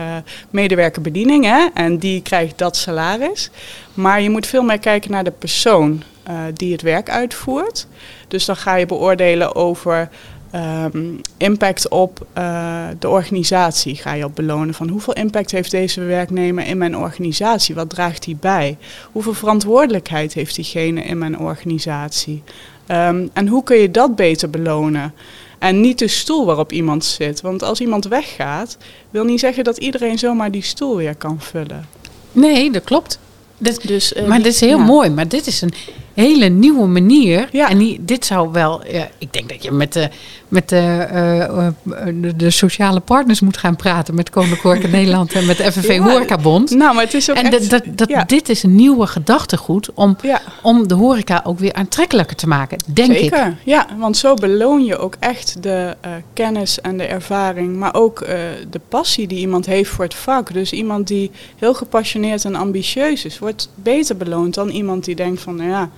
medewerkerbediening 0.49 1.45
hè, 1.45 1.67
en 1.73 1.97
die 1.97 2.21
krijgt 2.21 2.57
dat 2.57 2.77
salaris. 2.77 3.49
Maar 3.93 4.21
je 4.21 4.29
moet 4.29 4.47
veel 4.47 4.63
meer 4.63 4.79
kijken 4.79 5.11
naar 5.11 5.23
de 5.23 5.31
persoon 5.31 6.03
eh, 6.23 6.35
die 6.53 6.71
het 6.71 6.81
werk 6.81 7.09
uitvoert. 7.09 7.87
Dus 8.27 8.45
dan 8.45 8.55
ga 8.55 8.75
je 8.75 8.85
beoordelen 8.85 9.55
over 9.55 10.09
ehm, 10.51 11.13
impact 11.37 11.89
op 11.89 12.27
eh, 12.33 12.87
de 12.99 13.09
organisatie. 13.09 13.95
Ga 13.95 14.13
je 14.13 14.25
op 14.25 14.35
belonen 14.35 14.73
van 14.73 14.89
hoeveel 14.89 15.13
impact 15.13 15.51
heeft 15.51 15.71
deze 15.71 16.01
werknemer 16.01 16.65
in 16.65 16.77
mijn 16.77 16.97
organisatie? 16.97 17.75
Wat 17.75 17.89
draagt 17.89 18.25
hij 18.25 18.37
bij? 18.39 18.77
Hoeveel 19.11 19.33
verantwoordelijkheid 19.33 20.33
heeft 20.33 20.55
diegene 20.55 21.01
in 21.01 21.17
mijn 21.17 21.39
organisatie? 21.39 22.43
Ehm, 22.85 23.27
en 23.33 23.47
hoe 23.47 23.63
kun 23.63 23.77
je 23.77 23.91
dat 23.91 24.15
beter 24.15 24.49
belonen? 24.49 25.13
En 25.59 25.81
niet 25.81 25.99
de 25.99 26.07
stoel 26.07 26.45
waarop 26.45 26.71
iemand 26.71 27.05
zit. 27.05 27.41
Want 27.41 27.63
als 27.63 27.79
iemand 27.79 28.05
weggaat, 28.05 28.77
wil 29.09 29.23
niet 29.23 29.39
zeggen 29.39 29.63
dat 29.63 29.77
iedereen 29.77 30.17
zomaar 30.17 30.51
die 30.51 30.63
stoel 30.63 30.95
weer 30.95 31.15
kan 31.15 31.41
vullen. 31.41 31.87
Nee, 32.31 32.71
dat 32.71 32.83
klopt. 32.83 33.19
Dat, 33.57 33.81
Dus, 33.81 34.13
eh, 34.13 34.27
maar 34.27 34.41
dit 34.41 34.53
is 34.53 34.59
heel 34.59 34.77
ja. 34.77 34.83
mooi. 34.83 35.09
Maar 35.09 35.27
dit 35.27 35.47
is 35.47 35.61
een 35.61 35.73
hele 36.19 36.45
nieuwe 36.45 36.87
manier. 36.87 37.49
Ja. 37.51 37.69
En 37.69 37.77
die, 37.77 37.99
dit 38.01 38.25
zou 38.25 38.51
wel... 38.51 38.83
ik 39.17 39.33
denk 39.33 39.49
dat 39.49 39.63
je 39.63 39.71
met, 39.71 39.93
de, 39.93 40.09
met 40.47 40.69
de, 40.69 40.75
eh, 40.75 41.43
eh, 41.43 41.73
de, 42.21 42.35
de 42.35 42.49
sociale 42.49 42.99
partners 42.99 43.39
moet 43.39 43.57
gaan 43.57 43.75
praten. 43.75 44.15
Met 44.15 44.29
Koninklijke 44.29 44.87
Nederland 44.97 45.33
en 45.33 45.45
met 45.45 45.57
de 45.57 45.71
FNV 45.71 45.87
Ja. 45.87 46.01
Horecabond. 46.01 46.69
Nou, 46.69 46.95
maar 46.95 47.03
het 47.03 47.13
is 47.13 47.29
ook 47.29 47.35
En 47.35 47.51
echt... 47.51 47.69
dat, 47.69 47.83
dat, 47.85 48.09
ja. 48.09 48.23
dit 48.23 48.49
is 48.49 48.63
een 48.63 48.75
nieuwe 48.75 49.07
gedachtegoed 49.07 49.93
om, 49.93 50.17
om 50.61 50.87
de 50.87 50.93
horeca 50.93 51.41
ook 51.43 51.59
weer 51.59 51.73
aantrekkelijker 51.73 52.35
te 52.35 52.47
maken, 52.47 52.77
denk 52.85 53.11
ik. 53.11 53.17
Zeker, 53.17 53.57
ja, 53.63 53.87
want 53.97 54.17
zo 54.17 54.33
beloon 54.33 54.85
je 54.85 54.97
ook 54.97 55.15
echt 55.19 55.63
de 55.63 55.95
eh, 56.01 56.11
kennis 56.33 56.81
en 56.81 56.97
de 56.97 57.05
ervaring, 57.05 57.75
maar 57.75 57.93
ook 57.93 58.25
de 58.69 58.81
passie 58.89 59.27
die 59.27 59.39
iemand 59.39 59.65
heeft 59.65 59.89
voor 59.89 60.03
het 60.03 60.15
vak. 60.15 60.53
Dus 60.53 60.71
iemand 60.71 61.07
die 61.07 61.31
heel 61.57 61.73
gepassioneerd 61.73 62.45
en 62.45 62.55
ambitieus 62.55 63.25
is, 63.25 63.39
wordt 63.39 63.69
beter 63.75 64.17
beloond 64.17 64.53
dan 64.53 64.69
iemand 64.69 65.05
die 65.05 65.15
denkt 65.15 65.41
van, 65.41 65.55
nou 65.55 65.69
ja, 65.69 65.89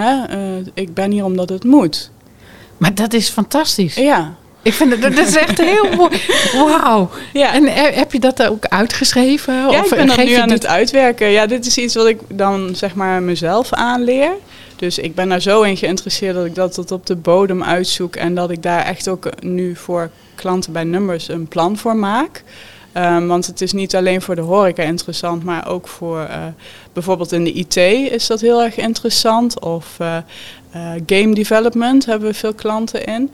hè, 0.00 0.24
eh, 0.24 0.66
ik 0.74 0.94
ben 0.94 1.10
hier 1.10 1.24
omdat 1.24 1.48
het 1.48 1.64
moet. 1.64 2.10
Maar 2.76 2.94
dat 2.94 3.12
is 3.12 3.28
fantastisch. 3.28 3.94
Ja, 3.94 4.34
Ik 4.62 4.72
vind 4.72 4.90
het, 4.92 5.02
dat 5.02 5.26
is 5.26 5.36
echt 5.36 5.60
heel 5.60 5.96
mooi. 5.96 6.20
Wauw. 6.52 7.10
ja. 7.32 7.52
En 7.52 7.64
he- 7.64 7.90
heb 7.92 8.12
je 8.12 8.20
dat 8.20 8.42
ook 8.46 8.64
uitgeschreven? 8.66 9.54
Ja, 9.54 9.68
of 9.68 9.84
ik 9.92 9.96
ben 9.96 10.06
dat 10.06 10.16
nu 10.24 10.34
aan 10.34 10.48
dit- 10.48 10.62
het 10.62 10.66
uitwerken. 10.66 11.28
Ja, 11.28 11.46
dit 11.46 11.66
is 11.66 11.78
iets 11.78 11.94
wat 11.94 12.06
ik 12.06 12.18
dan 12.28 12.70
zeg 12.74 12.94
maar 12.94 13.22
mezelf 13.22 13.72
aanleer. 13.72 14.30
Dus 14.76 14.98
ik 14.98 15.14
ben 15.14 15.28
daar 15.28 15.40
zo 15.40 15.62
in 15.62 15.76
geïnteresseerd 15.76 16.34
dat 16.34 16.44
ik 16.44 16.54
dat 16.54 16.74
tot 16.74 16.90
op 16.92 17.06
de 17.06 17.16
bodem 17.16 17.62
uitzoek. 17.62 18.16
En 18.16 18.34
dat 18.34 18.50
ik 18.50 18.62
daar 18.62 18.84
echt 18.84 19.08
ook 19.08 19.28
nu 19.42 19.76
voor 19.76 20.10
klanten 20.34 20.72
bij 20.72 20.84
Numbers 20.84 21.28
een 21.28 21.48
plan 21.48 21.76
voor 21.76 21.96
maak. 21.96 22.42
Ehm, 22.92 23.26
want 23.26 23.46
het 23.46 23.60
is 23.60 23.72
niet 23.72 23.96
alleen 23.96 24.22
voor 24.22 24.34
de 24.34 24.40
horeca 24.40 24.82
interessant, 24.82 25.44
maar 25.44 25.68
ook 25.68 25.88
voor 25.88 26.20
eh, 26.20 26.44
bijvoorbeeld 26.92 27.32
in 27.32 27.44
de 27.44 27.52
IT 27.52 27.76
is 28.12 28.26
dat 28.26 28.40
heel 28.40 28.62
erg 28.62 28.76
interessant. 28.76 29.60
Of 29.60 29.96
eh, 29.98 30.16
eh, 30.16 30.22
game 31.06 31.34
development 31.34 32.06
hebben 32.06 32.28
we 32.28 32.34
veel 32.34 32.54
klanten 32.54 33.04
in. 33.04 33.30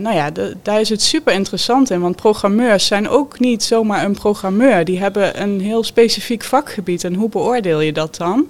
Nou 0.00 0.14
ja, 0.14 0.30
daar 0.62 0.80
is 0.80 0.88
het 0.88 1.02
super 1.02 1.32
interessant 1.32 1.90
in, 1.90 2.00
want 2.00 2.16
programmeurs 2.16 2.86
zijn 2.86 3.08
ook 3.08 3.38
niet 3.38 3.62
zomaar 3.62 4.04
een 4.04 4.14
programmeur. 4.14 4.84
Die 4.84 4.98
hebben 4.98 5.42
een 5.42 5.60
heel 5.60 5.84
specifiek 5.84 6.42
vakgebied 6.42 7.04
en 7.04 7.14
hoe 7.14 7.28
beoordeel 7.28 7.80
je 7.80 7.92
dat 7.92 8.16
dan? 8.16 8.48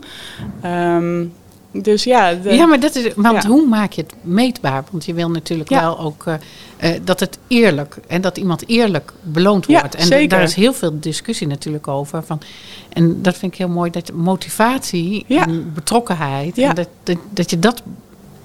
Ehm, 0.63 1.25
dus 1.73 2.05
ja, 2.05 2.35
de- 2.35 2.55
Ja, 2.55 2.67
maar 2.67 2.81
dat 2.81 2.95
is, 2.95 3.15
want 3.17 3.43
Ja. 3.43 3.49
hoe 3.49 3.67
maak 3.67 3.93
je 3.93 4.03
het 4.03 4.15
meetbaar? 4.21 4.85
Want 4.91 5.05
je 5.05 5.15
wil 5.15 5.31
natuurlijk 5.31 5.71
Ja. 5.71 5.81
wel 5.81 5.99
ook 5.99 6.27
eh, 6.27 6.35
eh, 6.95 7.01
dat 7.05 7.21
het 7.21 7.39
eerlijk 7.49 7.97
en 8.07 8.21
dat 8.21 8.39
iemand 8.39 8.69
eerlijk 8.69 9.13
beloond 9.23 9.67
Ja, 9.67 9.81
wordt. 9.81 9.95
en 9.95 10.07
zeker. 10.07 10.29
daar 10.29 10.43
is 10.43 10.55
heel 10.55 10.73
veel 10.73 11.01
discussie 11.01 11.47
natuurlijk 11.47 11.89
over. 11.89 12.23
Van, 12.23 12.41
en 12.93 13.23
dat 13.23 13.37
vind 13.37 13.53
ik 13.53 13.59
heel 13.59 13.69
mooi 13.69 13.91
dat 13.91 14.13
motivatie 14.13 15.25
en 15.29 15.73
betrokkenheid, 15.75 16.59
en 16.59 16.75
dat, 16.75 16.89
dat, 17.03 17.17
dat 17.31 17.51
je 17.51 17.59
dat 17.59 17.83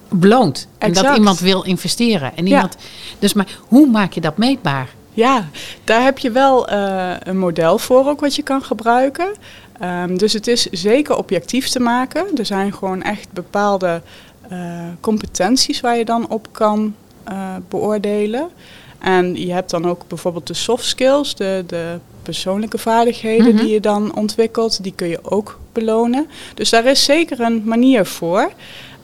beloont. 0.10 0.68
En 0.78 0.94
dat 0.94 1.16
iemand 1.18 1.40
wil 1.40 1.64
investeren. 1.64 2.38
En 2.38 2.48
iemand, 2.48 2.76
Dus 3.20 3.34
maar 3.34 3.48
hoe 3.68 3.88
maak 3.88 4.14
je 4.14 4.22
dat 4.22 4.38
meetbaar? 4.38 4.90
Ja, 5.14 5.48
daar 5.84 6.04
heb 6.04 6.18
je 6.18 6.32
wel 6.32 6.68
eh, 6.68 7.12
een 7.20 7.38
model 7.38 7.78
voor 7.78 8.08
ook 8.08 8.20
wat 8.20 8.36
je 8.36 8.42
kan 8.44 8.64
gebruiken. 8.64 9.28
Ehm, 9.80 10.16
dus 10.18 10.34
het 10.34 10.48
is 10.48 10.66
zeker 10.72 11.16
objectief 11.18 11.68
te 11.70 11.80
maken. 11.80 12.26
Er 12.38 12.46
zijn 12.46 12.74
gewoon 12.74 13.02
echt 13.04 13.28
bepaalde 13.32 14.02
eh, 14.50 14.60
competenties 15.00 15.82
waar 15.82 15.98
je 15.98 16.06
dan 16.06 16.30
op 16.30 16.48
kan 16.52 16.96
eh, 17.24 17.56
beoordelen. 17.70 18.50
En 19.00 19.46
je 19.46 19.54
hebt 19.54 19.70
dan 19.70 19.86
ook 19.88 20.02
bijvoorbeeld 20.08 20.48
de 20.48 20.54
soft 20.54 20.86
skills, 20.86 21.36
de, 21.36 21.64
de 21.68 21.98
persoonlijke 22.24 22.78
vaardigheden 22.78 23.54
Mhm. 23.56 23.58
die 23.64 23.74
je 23.74 23.80
dan 23.80 24.16
ontwikkelt. 24.16 24.84
Die 24.84 24.94
kun 24.96 25.08
je 25.08 25.20
ook 25.24 25.60
belonen. 25.74 26.28
Dus 26.54 26.70
daar 26.70 26.86
is 26.86 27.04
zeker 27.04 27.40
een 27.40 27.62
manier 27.66 28.06
voor. 28.06 28.52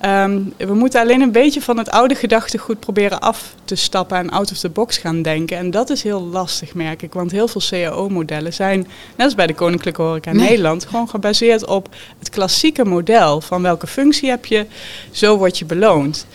Ehm, 0.02 0.40
we 0.58 0.74
moeten 0.74 1.02
alleen 1.02 1.22
een 1.22 1.32
beetje 1.32 1.62
van 1.62 1.78
het 1.78 1.90
oude 1.90 2.16
gedachtegoed 2.16 2.80
proberen 2.80 3.20
af 3.20 3.54
te 3.66 3.76
stappen 3.76 4.18
en 4.18 4.30
out 4.30 4.52
of 4.52 4.58
the 4.58 4.70
box 4.70 4.98
gaan 4.98 5.22
denken. 5.22 5.58
En 5.58 5.72
dat 5.72 5.90
is 5.90 6.04
heel 6.04 6.22
lastig, 6.22 6.74
merk 6.74 7.02
ik. 7.02 7.14
Want 7.14 7.32
heel 7.32 7.48
veel 7.48 7.62
CAO-modellen 7.70 8.54
zijn, 8.54 8.88
net 9.16 9.26
als 9.26 9.36
bij 9.36 9.48
de 9.48 9.54
Koninklijke 9.54 10.02
Horeca 10.02 10.32
Nee. 10.32 10.48
Nederland, 10.48 10.86
gewoon 10.86 11.10
gebaseerd 11.10 11.66
op 11.66 11.90
het 12.20 12.30
klassieke 12.30 12.86
model 12.86 13.42
van 13.42 13.62
welke 13.62 13.88
functie 13.88 14.30
heb 14.30 14.46
je, 14.46 14.66
zo 15.12 15.38
word 15.38 15.58
je 15.60 15.66
beloond. 15.66 16.26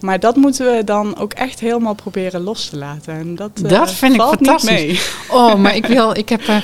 Maar 0.00 0.20
dat 0.20 0.36
moeten 0.36 0.76
we 0.76 0.84
dan 0.84 1.18
ook 1.18 1.32
echt 1.32 1.60
helemaal 1.60 1.94
proberen 1.94 2.40
los 2.40 2.68
te 2.68 2.76
laten. 2.76 3.14
En 3.14 3.34
dat, 3.34 3.50
eh, 3.62 3.68
Dat 3.68 3.92
vind 3.92 4.14
ik 4.14 4.20
fantastisch. 4.20 4.70
Niet 4.70 4.78
mee. 4.78 5.00
Oh, 5.30 5.54
maar 5.54 5.76
ik 5.76 5.86
wil, 5.96 6.16
ik 6.16 6.28
heb, 6.28 6.40
eh, 6.40 6.56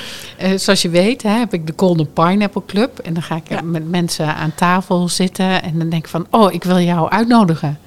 eh, 0.43 0.59
zoals 0.59 0.83
je 0.83 0.89
weet, 0.89 1.23
hè, 1.23 1.31
heb 1.31 1.55
ik 1.55 1.67
de 1.67 1.73
Golden 1.77 2.13
Pineapple 2.13 2.63
Club. 2.67 2.99
En 2.99 3.15
dan 3.15 3.23
ga 3.23 3.37
ik 3.37 3.49
Ja. 3.49 3.61
met 3.63 3.91
mensen 3.91 4.35
aan 4.35 4.55
tafel 4.55 5.09
zitten. 5.09 5.63
En 5.63 5.79
dan 5.79 5.89
denk 5.89 6.03
ik 6.05 6.11
van, 6.11 6.27
oh, 6.31 6.53
ik 6.53 6.65
wil 6.65 6.79
jou 6.79 7.11
uitnodigen. 7.11 7.79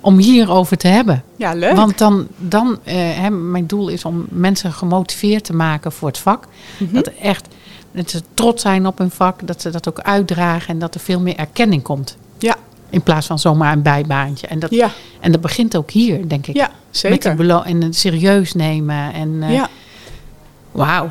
Om 0.00 0.18
hierover 0.18 0.76
te 0.76 0.88
hebben. 0.88 1.22
Ja, 1.36 1.54
leuk. 1.54 1.76
Want 1.76 1.98
dan, 1.98 2.26
dan 2.36 2.78
eh, 2.84 2.94
hè, 2.96 3.30
mijn 3.30 3.66
doel 3.66 3.88
is 3.88 4.04
om 4.04 4.26
mensen 4.28 4.72
gemotiveerd 4.72 5.44
te 5.44 5.52
maken 5.54 5.92
voor 5.92 6.08
het 6.08 6.18
vak. 6.18 6.46
Mhm. 6.78 6.94
Dat 6.94 7.06
echt, 7.20 7.46
dat 7.92 8.10
ze 8.10 8.20
trots 8.34 8.62
zijn 8.62 8.86
op 8.86 8.98
hun 8.98 9.10
vak. 9.10 9.46
Dat 9.46 9.60
ze 9.62 9.70
dat 9.70 9.88
ook 9.88 10.00
uitdragen. 10.00 10.68
En 10.68 10.78
dat 10.78 10.94
er 10.94 11.00
veel 11.00 11.20
meer 11.20 11.36
erkenning 11.36 11.82
komt. 11.82 12.16
Ja, 12.38 12.56
In 12.90 13.02
plaats 13.02 13.26
van 13.26 13.38
zomaar 13.38 13.72
een 13.72 13.82
bijbaantje. 13.82 14.46
En 14.46 14.58
dat, 14.58 14.70
ja, 14.70 14.90
en 15.20 15.32
dat 15.32 15.40
begint 15.40 15.76
ook 15.76 15.90
hier, 15.90 16.28
denk 16.28 16.46
ik. 16.46 16.56
ja 16.56 16.66
Met 16.66 16.74
zeker. 16.90 17.34
belo- 17.34 17.62
en 17.62 17.82
het 17.82 17.96
serieus 17.96 18.52
nemen. 18.52 19.12
En 19.12 19.42
eh, 19.42 19.52
ja. 19.52 19.68
Wauw. 20.72 21.10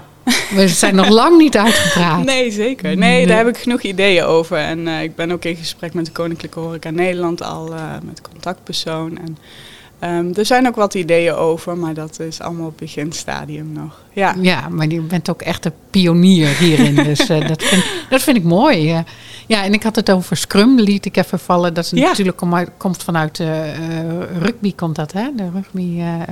We 0.50 0.68
zijn 0.68 0.96
nog 0.96 1.10
lang 1.10 1.38
niet 1.38 1.58
uitgepraat. 1.58 2.24
Nee, 2.24 2.52
zeker. 2.52 2.98
Nee, 2.98 3.28
daar 3.28 3.38
heb 3.38 3.48
ik 3.48 3.58
genoeg 3.58 3.82
ideeën 3.82 4.24
over. 4.24 4.58
En 4.58 4.88
eh, 4.88 5.04
ik 5.04 5.16
ben 5.16 5.32
ook 5.32 5.46
in 5.46 5.56
gesprek 5.56 5.94
met 5.94 6.06
de 6.06 6.12
Koninklijke 6.12 6.60
Horeca 6.60 6.90
Nederland 6.90 7.44
al 7.44 7.74
eh, 7.74 7.92
met 8.04 8.22
contactpersoon. 8.22 9.18
En 9.18 9.38
ehm, 10.00 10.32
er 10.34 10.46
zijn 10.46 10.68
ook 10.68 10.76
wat 10.76 10.94
ideeën 10.94 11.34
over, 11.34 11.78
maar 11.78 11.94
dat 11.94 12.20
is 12.20 12.42
allemaal 12.42 12.68
op 12.68 12.78
beginstadium 12.78 13.72
nog. 13.72 14.04
Ja, 14.14 14.36
Ja, 14.42 14.70
maar 14.70 14.88
je 14.88 15.02
bent 15.02 15.30
ook 15.30 15.42
echt 15.42 15.66
een 15.66 15.72
pionier 15.90 16.48
hierin. 16.48 16.96
Dus 16.96 17.30
eh, 17.30 17.48
dat, 17.48 17.64
vind, 17.64 17.84
dat 18.10 18.22
vind 18.22 18.38
ik 18.38 18.44
mooi. 18.44 18.92
eh. 18.92 19.00
ja, 19.48 19.64
en 19.64 19.74
ik 19.74 19.84
had 19.84 19.96
het 19.96 20.12
over 20.12 20.38
Scrum, 20.38 20.80
liet 20.80 21.06
ik 21.06 21.18
even 21.18 21.40
vallen. 21.40 21.74
Dat 21.74 21.84
is 21.86 21.92
Ja. 21.92 22.08
natuurlijk 22.08 22.38
kom 22.38 22.54
komt 22.78 23.04
vanuit 23.04 23.40
eh, 23.40 23.48
rugby, 24.40 24.74
komt 24.76 24.96
dat, 24.96 25.12
hè? 25.12 25.28
De 25.36 25.50
rugby, 25.54 25.82
ja, 25.82 26.26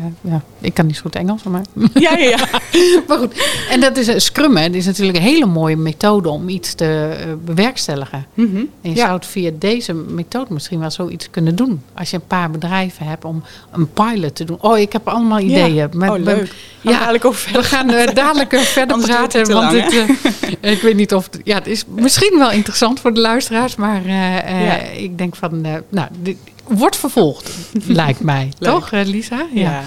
ik 0.60 0.74
kan 0.74 0.86
niet 0.86 0.96
zo 0.96 1.02
goed 1.02 1.16
Engels, 1.16 1.44
maar... 1.44 1.62
ja, 1.94 2.18
ja. 2.18 2.30
ja. 2.30 2.48
maar 3.08 3.18
goed, 3.18 3.50
en 3.70 3.80
dat 3.80 3.98
is 3.98 4.24
Scrum, 4.26 4.58
hè? 4.58 4.66
Dat 4.68 4.76
is 4.76 4.86
natuurlijk 4.86 5.18
een 5.18 5.24
hele 5.24 5.46
mooie 5.46 5.78
methode 5.78 6.30
om 6.30 6.50
iets 6.50 6.74
te 6.74 7.12
bewerkstelligen. 7.46 8.26
Mhm. 8.34 8.56
En 8.56 8.68
je 8.82 8.90
Ja. 8.90 8.96
zou 8.96 9.14
het 9.14 9.26
via 9.26 9.52
deze 9.60 9.94
methode 9.94 10.54
misschien 10.54 10.80
wel 10.80 10.92
zoiets 10.92 11.30
kunnen 11.30 11.56
doen. 11.56 11.82
Als 11.94 12.10
je 12.10 12.16
een 12.16 12.28
paar 12.28 12.52
bedrijven 12.52 13.06
hebt 13.06 13.26
om 13.26 13.44
een 13.72 13.92
pilot 13.94 14.36
te 14.36 14.44
doen. 14.44 14.58
Oh, 14.62 14.78
ik 14.78 14.94
heb 14.94 15.08
allemaal 15.08 15.40
ideeën. 15.40 15.74
Ja. 15.74 15.88
Met- 15.94 16.10
oh, 16.10 16.18
met-. 16.20 16.52
Gaan 16.82 16.92
ja, 16.92 17.00
dadelijk 17.00 17.26
over 17.26 17.40
we 17.42 17.46
verder 17.52 17.64
gaan 17.64 17.90
eh, 17.90 18.14
dadelijk 18.16 18.54
eh, 18.54 18.60
verder 18.60 18.98
het 18.98 19.06
praten. 19.06 19.44
te 19.44 19.54
Want 19.54 19.74
lang, 19.74 19.84
het, 19.84 20.18
eh, 20.62 20.72
ik 20.72 20.82
weet 20.82 20.96
niet 20.96 21.14
of 21.14 21.26
het, 21.32 21.42
ja, 21.44 21.56
het 21.56 21.68
is 21.68 21.84
misschien 21.96 22.38
wel 22.38 22.52
interessant 22.52 23.00
voor 23.00 23.14
de 23.14 23.20
luisteraars. 23.20 23.76
Maar 23.76 24.08
Ja. 24.08 24.76
ik 24.82 25.18
denk 25.18 25.36
van, 25.36 25.62
nou, 25.90 26.08
dit 26.20 26.38
wordt 26.68 26.96
vervolgd, 26.96 27.52
lijkt 27.88 28.20
mij. 28.20 28.52
Leuk. 28.60 28.72
Toch, 28.72 28.92
Lisa? 28.92 29.46
Ja. 29.54 29.84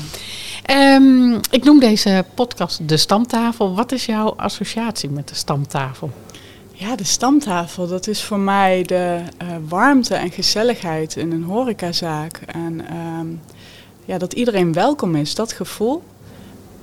Ehm, 0.63 1.33
ik 1.51 1.65
noem 1.65 1.79
deze 1.81 2.25
podcast 2.35 2.89
de 2.89 2.97
stamtafel. 2.97 3.75
Wat 3.75 3.93
is 3.93 4.07
jouw 4.07 4.35
associatie 4.37 5.09
met 5.09 5.29
de 5.29 5.35
stamtafel? 5.35 6.11
Ja, 6.73 6.97
de 6.97 7.05
stamtafel, 7.05 7.87
dat 7.89 8.07
is 8.07 8.23
voor 8.23 8.39
mij 8.39 8.83
de 8.83 9.19
uh, 9.43 9.49
warmte 9.69 10.15
en 10.15 10.31
gezelligheid 10.31 11.17
in 11.17 11.33
een 11.33 11.43
horecazaak. 11.43 12.41
En 12.47 12.85
ehm, 12.89 13.27
ja, 14.07 14.19
dat 14.19 14.33
iedereen 14.33 14.73
welkom 14.73 15.15
is, 15.15 15.35
dat 15.35 15.53
gevoel. 15.53 16.03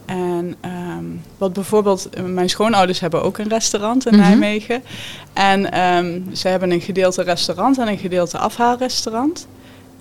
En 0.06 0.56
ehm, 0.62 1.06
wat 1.38 1.54
bijvoorbeeld, 1.54 2.10
mijn 2.26 2.50
schoonouders 2.50 3.00
hebben 3.00 3.24
ook 3.24 3.38
een 3.38 3.50
restaurant 3.50 4.06
in 4.06 4.16
mhm. 4.16 4.22
Nijmegen. 4.22 4.84
En 5.34 5.80
um, 5.80 6.36
ze 6.36 6.48
hebben 6.48 6.72
een 6.72 6.82
gedeelte 6.82 7.22
restaurant 7.22 7.78
en 7.78 7.88
een 7.88 7.98
gedeelte 7.98 8.38
afhaalrestaurant. 8.38 9.48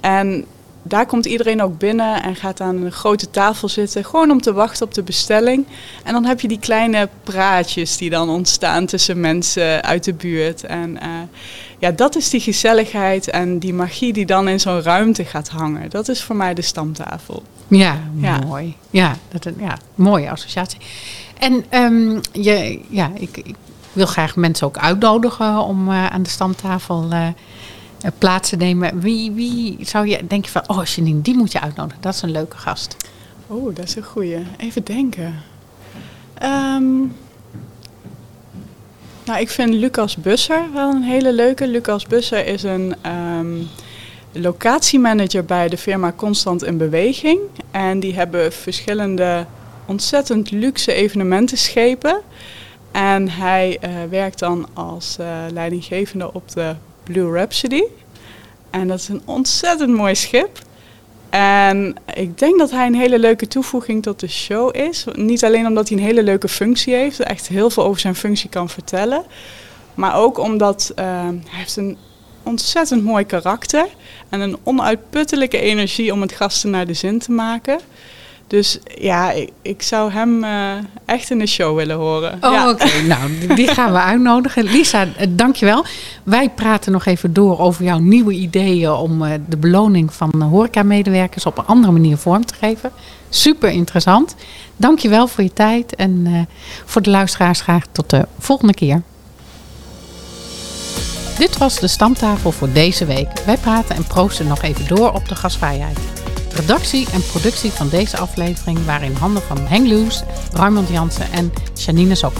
En 0.00 0.44
daar 0.82 1.06
komt 1.06 1.26
iedereen 1.26 1.62
ook 1.62 1.78
binnen 1.78 2.22
en 2.22 2.36
gaat 2.36 2.60
aan 2.60 2.82
een 2.82 2.92
grote 2.92 3.30
tafel 3.30 3.68
zitten, 3.68 4.04
gewoon 4.04 4.30
om 4.30 4.40
te 4.40 4.52
wachten 4.52 4.86
op 4.86 4.94
de 4.94 5.02
bestelling. 5.02 5.66
En 6.04 6.12
dan 6.12 6.24
heb 6.24 6.40
je 6.40 6.48
die 6.48 6.58
kleine 6.58 7.08
praatjes 7.22 7.96
die 7.96 8.10
dan 8.10 8.28
ontstaan 8.28 8.86
tussen 8.86 9.20
mensen 9.20 9.82
uit 9.82 10.04
de 10.04 10.14
buurt. 10.14 10.64
En 10.64 10.90
uh, 10.90 11.08
ja, 11.82 11.90
dat 11.90 12.16
is 12.16 12.30
die 12.30 12.40
gezelligheid 12.40 13.30
en 13.30 13.58
die 13.58 13.74
magie 13.74 14.12
die 14.12 14.26
dan 14.26 14.48
in 14.48 14.60
zo'n 14.60 14.82
ruimte 14.82 15.24
gaat 15.24 15.48
hangen. 15.48 15.90
Dat 15.90 16.08
is 16.08 16.22
voor 16.22 16.36
mij 16.36 16.54
de 16.54 16.62
stamtafel. 16.62 17.42
Ja, 17.68 18.00
mooi. 18.46 18.76
Ja, 18.90 19.16
dat, 19.28 19.54
ja 19.58 19.78
mooie 19.94 20.30
associatie. 20.30 20.78
En 21.38 21.64
um, 21.70 22.20
je, 22.32 22.80
ja, 22.88 23.10
ik, 23.14 23.36
ik, 23.36 23.54
wil 23.92 24.06
graag 24.06 24.36
mensen 24.36 24.66
ook 24.66 24.78
uitnodigen 24.78 25.58
om 25.58 25.88
uh, 25.88 26.06
aan 26.06 26.22
de 26.22 26.30
stamtafel 26.30 27.08
uh, 27.12 27.28
plaats 28.18 28.48
te 28.48 28.56
nemen. 28.56 29.00
Wie, 29.00 29.32
wie 29.32 29.76
zou 29.80 30.06
je, 30.06 30.26
denk 30.26 30.44
je 30.44 30.50
van, 30.50 30.62
oh 30.66 30.84
Janine, 30.84 31.20
die 31.20 31.36
moet 31.36 31.52
je 31.52 31.60
uitnodigen. 31.60 32.02
Dat 32.02 32.14
is 32.14 32.22
een 32.22 32.30
leuke 32.30 32.56
gast. 32.56 32.96
Oh, 33.46 33.74
dat 33.74 33.84
is 33.84 33.96
een 33.96 34.04
goeie. 34.04 34.38
Even 34.56 34.84
denken. 34.84 35.34
Um, 36.42 37.12
nou, 39.24 39.40
ik 39.40 39.50
vind 39.50 39.74
Lucas 39.74 40.16
Busser 40.16 40.72
wel 40.72 40.90
een 40.90 41.02
hele 41.02 41.32
leuke. 41.32 41.66
Lucas 41.66 42.06
Busser 42.06 42.46
is 42.46 42.62
een 42.62 42.94
um, 43.38 43.68
locatiemanager 44.32 45.44
bij 45.44 45.68
de 45.68 45.78
firma 45.78 46.12
Constant 46.16 46.64
in 46.64 46.76
Beweging. 46.76 47.40
En 47.70 48.00
die 48.00 48.14
hebben 48.14 48.52
verschillende 48.52 49.46
ontzettend 49.86 50.50
luxe 50.50 50.92
evenementenschepen. 50.92 52.20
En 52.92 53.28
hij 53.28 53.78
uh, 53.84 53.90
werkt 54.10 54.38
dan 54.38 54.68
als 54.72 55.16
uh, 55.20 55.26
leidinggevende 55.52 56.32
op 56.32 56.52
de 56.52 56.74
Blue 57.02 57.32
Rhapsody. 57.32 57.82
En 58.70 58.88
dat 58.88 58.98
is 58.98 59.08
een 59.08 59.22
ontzettend 59.24 59.96
mooi 59.96 60.14
schip. 60.14 60.58
En 61.32 61.94
ik 62.14 62.38
denk 62.38 62.58
dat 62.58 62.70
hij 62.70 62.86
een 62.86 62.94
hele 62.94 63.18
leuke 63.18 63.48
toevoeging 63.48 64.02
tot 64.02 64.20
de 64.20 64.28
show 64.28 64.76
is. 64.76 65.04
Niet 65.12 65.44
alleen 65.44 65.66
omdat 65.66 65.88
hij 65.88 65.98
een 65.98 66.04
hele 66.04 66.22
leuke 66.22 66.48
functie 66.48 66.94
heeft, 66.94 67.20
echt 67.20 67.48
heel 67.48 67.70
veel 67.70 67.84
over 67.84 68.00
zijn 68.00 68.14
functie 68.14 68.50
kan 68.50 68.68
vertellen. 68.68 69.24
Maar 69.94 70.16
ook 70.16 70.38
omdat 70.38 70.92
uh, 70.98 71.04
hij 71.04 71.40
heeft 71.58 71.76
een 71.76 71.96
ontzettend 72.42 73.04
mooi 73.04 73.24
karakter 73.24 73.86
en 74.28 74.40
een 74.40 74.56
onuitputtelijke 74.62 75.60
energie 75.60 76.12
om 76.12 76.20
het 76.20 76.32
gasten 76.32 76.70
naar 76.70 76.86
de 76.86 76.94
zin 76.94 77.18
te 77.18 77.32
maken. 77.32 77.80
Dus 78.52 78.78
ja, 78.98 79.30
ik, 79.30 79.50
ik 79.62 79.82
zou 79.82 80.12
hem 80.12 80.44
uh, 80.44 80.72
echt 81.04 81.30
in 81.30 81.38
de 81.38 81.46
show 81.46 81.76
willen 81.76 81.96
horen. 81.96 82.32
Oh, 82.40 82.52
ja. 82.52 82.70
oké. 82.70 83.02
nou, 83.08 83.54
die 83.54 83.68
gaan 83.68 83.92
we 83.92 83.98
uitnodigen. 83.98 84.64
Lisa, 84.64 85.04
uh, 85.04 85.12
dankjewel. 85.28 85.84
Wij 86.22 86.50
praten 86.50 86.92
nog 86.92 87.04
even 87.06 87.32
door 87.32 87.58
over 87.58 87.84
jouw 87.84 87.98
nieuwe 87.98 88.32
ideeën 88.32 88.90
om 88.90 89.22
uh, 89.22 89.30
de 89.48 89.56
beloning 89.56 90.14
van 90.14 90.42
horeca-medewerkers 90.42 91.46
op 91.46 91.58
een 91.58 91.66
andere 91.66 91.92
manier 91.92 92.16
vorm 92.16 92.46
te 92.46 92.54
geven. 92.54 92.90
Super 93.28 93.70
interessant. 93.70 94.34
Dankjewel 94.76 95.26
voor 95.26 95.44
je 95.44 95.52
tijd 95.52 95.94
en 95.94 96.48
voor 96.84 97.02
de 97.02 97.10
luisteraars 97.10 97.60
graag 97.60 97.84
tot 97.92 98.10
de 98.10 98.26
volgende 98.38 98.74
keer. 98.74 99.02
Dit 101.38 101.58
was 101.58 101.80
de 101.80 101.88
stamtafel 101.88 102.52
voor 102.52 102.72
deze 102.72 103.04
week. 103.04 103.28
Wij 103.46 103.56
praten 103.56 103.96
en 103.96 104.04
proosten 104.04 104.46
nog 104.46 104.62
even 104.62 104.86
door 104.86 105.12
op 105.12 105.28
de 105.28 105.34
gasvrijheid. 105.34 105.98
Redactie 106.54 107.10
en 107.10 107.26
productie 107.26 107.70
van 107.70 107.88
deze 107.88 108.16
aflevering 108.16 108.84
waren 108.84 109.06
in 109.06 109.14
handen 109.14 109.42
van 109.42 109.58
Henk 109.66 109.86
Lewis, 109.86 110.22
Raymond 110.52 110.88
Jansen 110.88 111.32
en 111.32 111.52
Janine 111.74 112.14
Sok. 112.14 112.32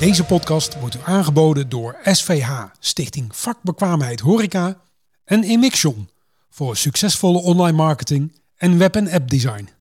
Deze 0.00 0.24
podcast 0.24 0.80
wordt 0.80 0.94
u 0.94 0.98
aangeboden 1.04 1.68
door 1.68 1.96
SVH, 2.04 2.50
Stichting 2.78 3.36
Vakbekwaamheid 3.36 4.20
Horeca 4.20 4.80
en 5.24 5.42
Emixion 5.42 6.08
voor 6.50 6.76
succesvolle 6.76 7.38
online 7.38 7.76
marketing 7.76 8.40
en 8.56 8.78
web- 8.78 8.96
en 8.96 9.10
app 9.10 9.30
design. 9.30 9.68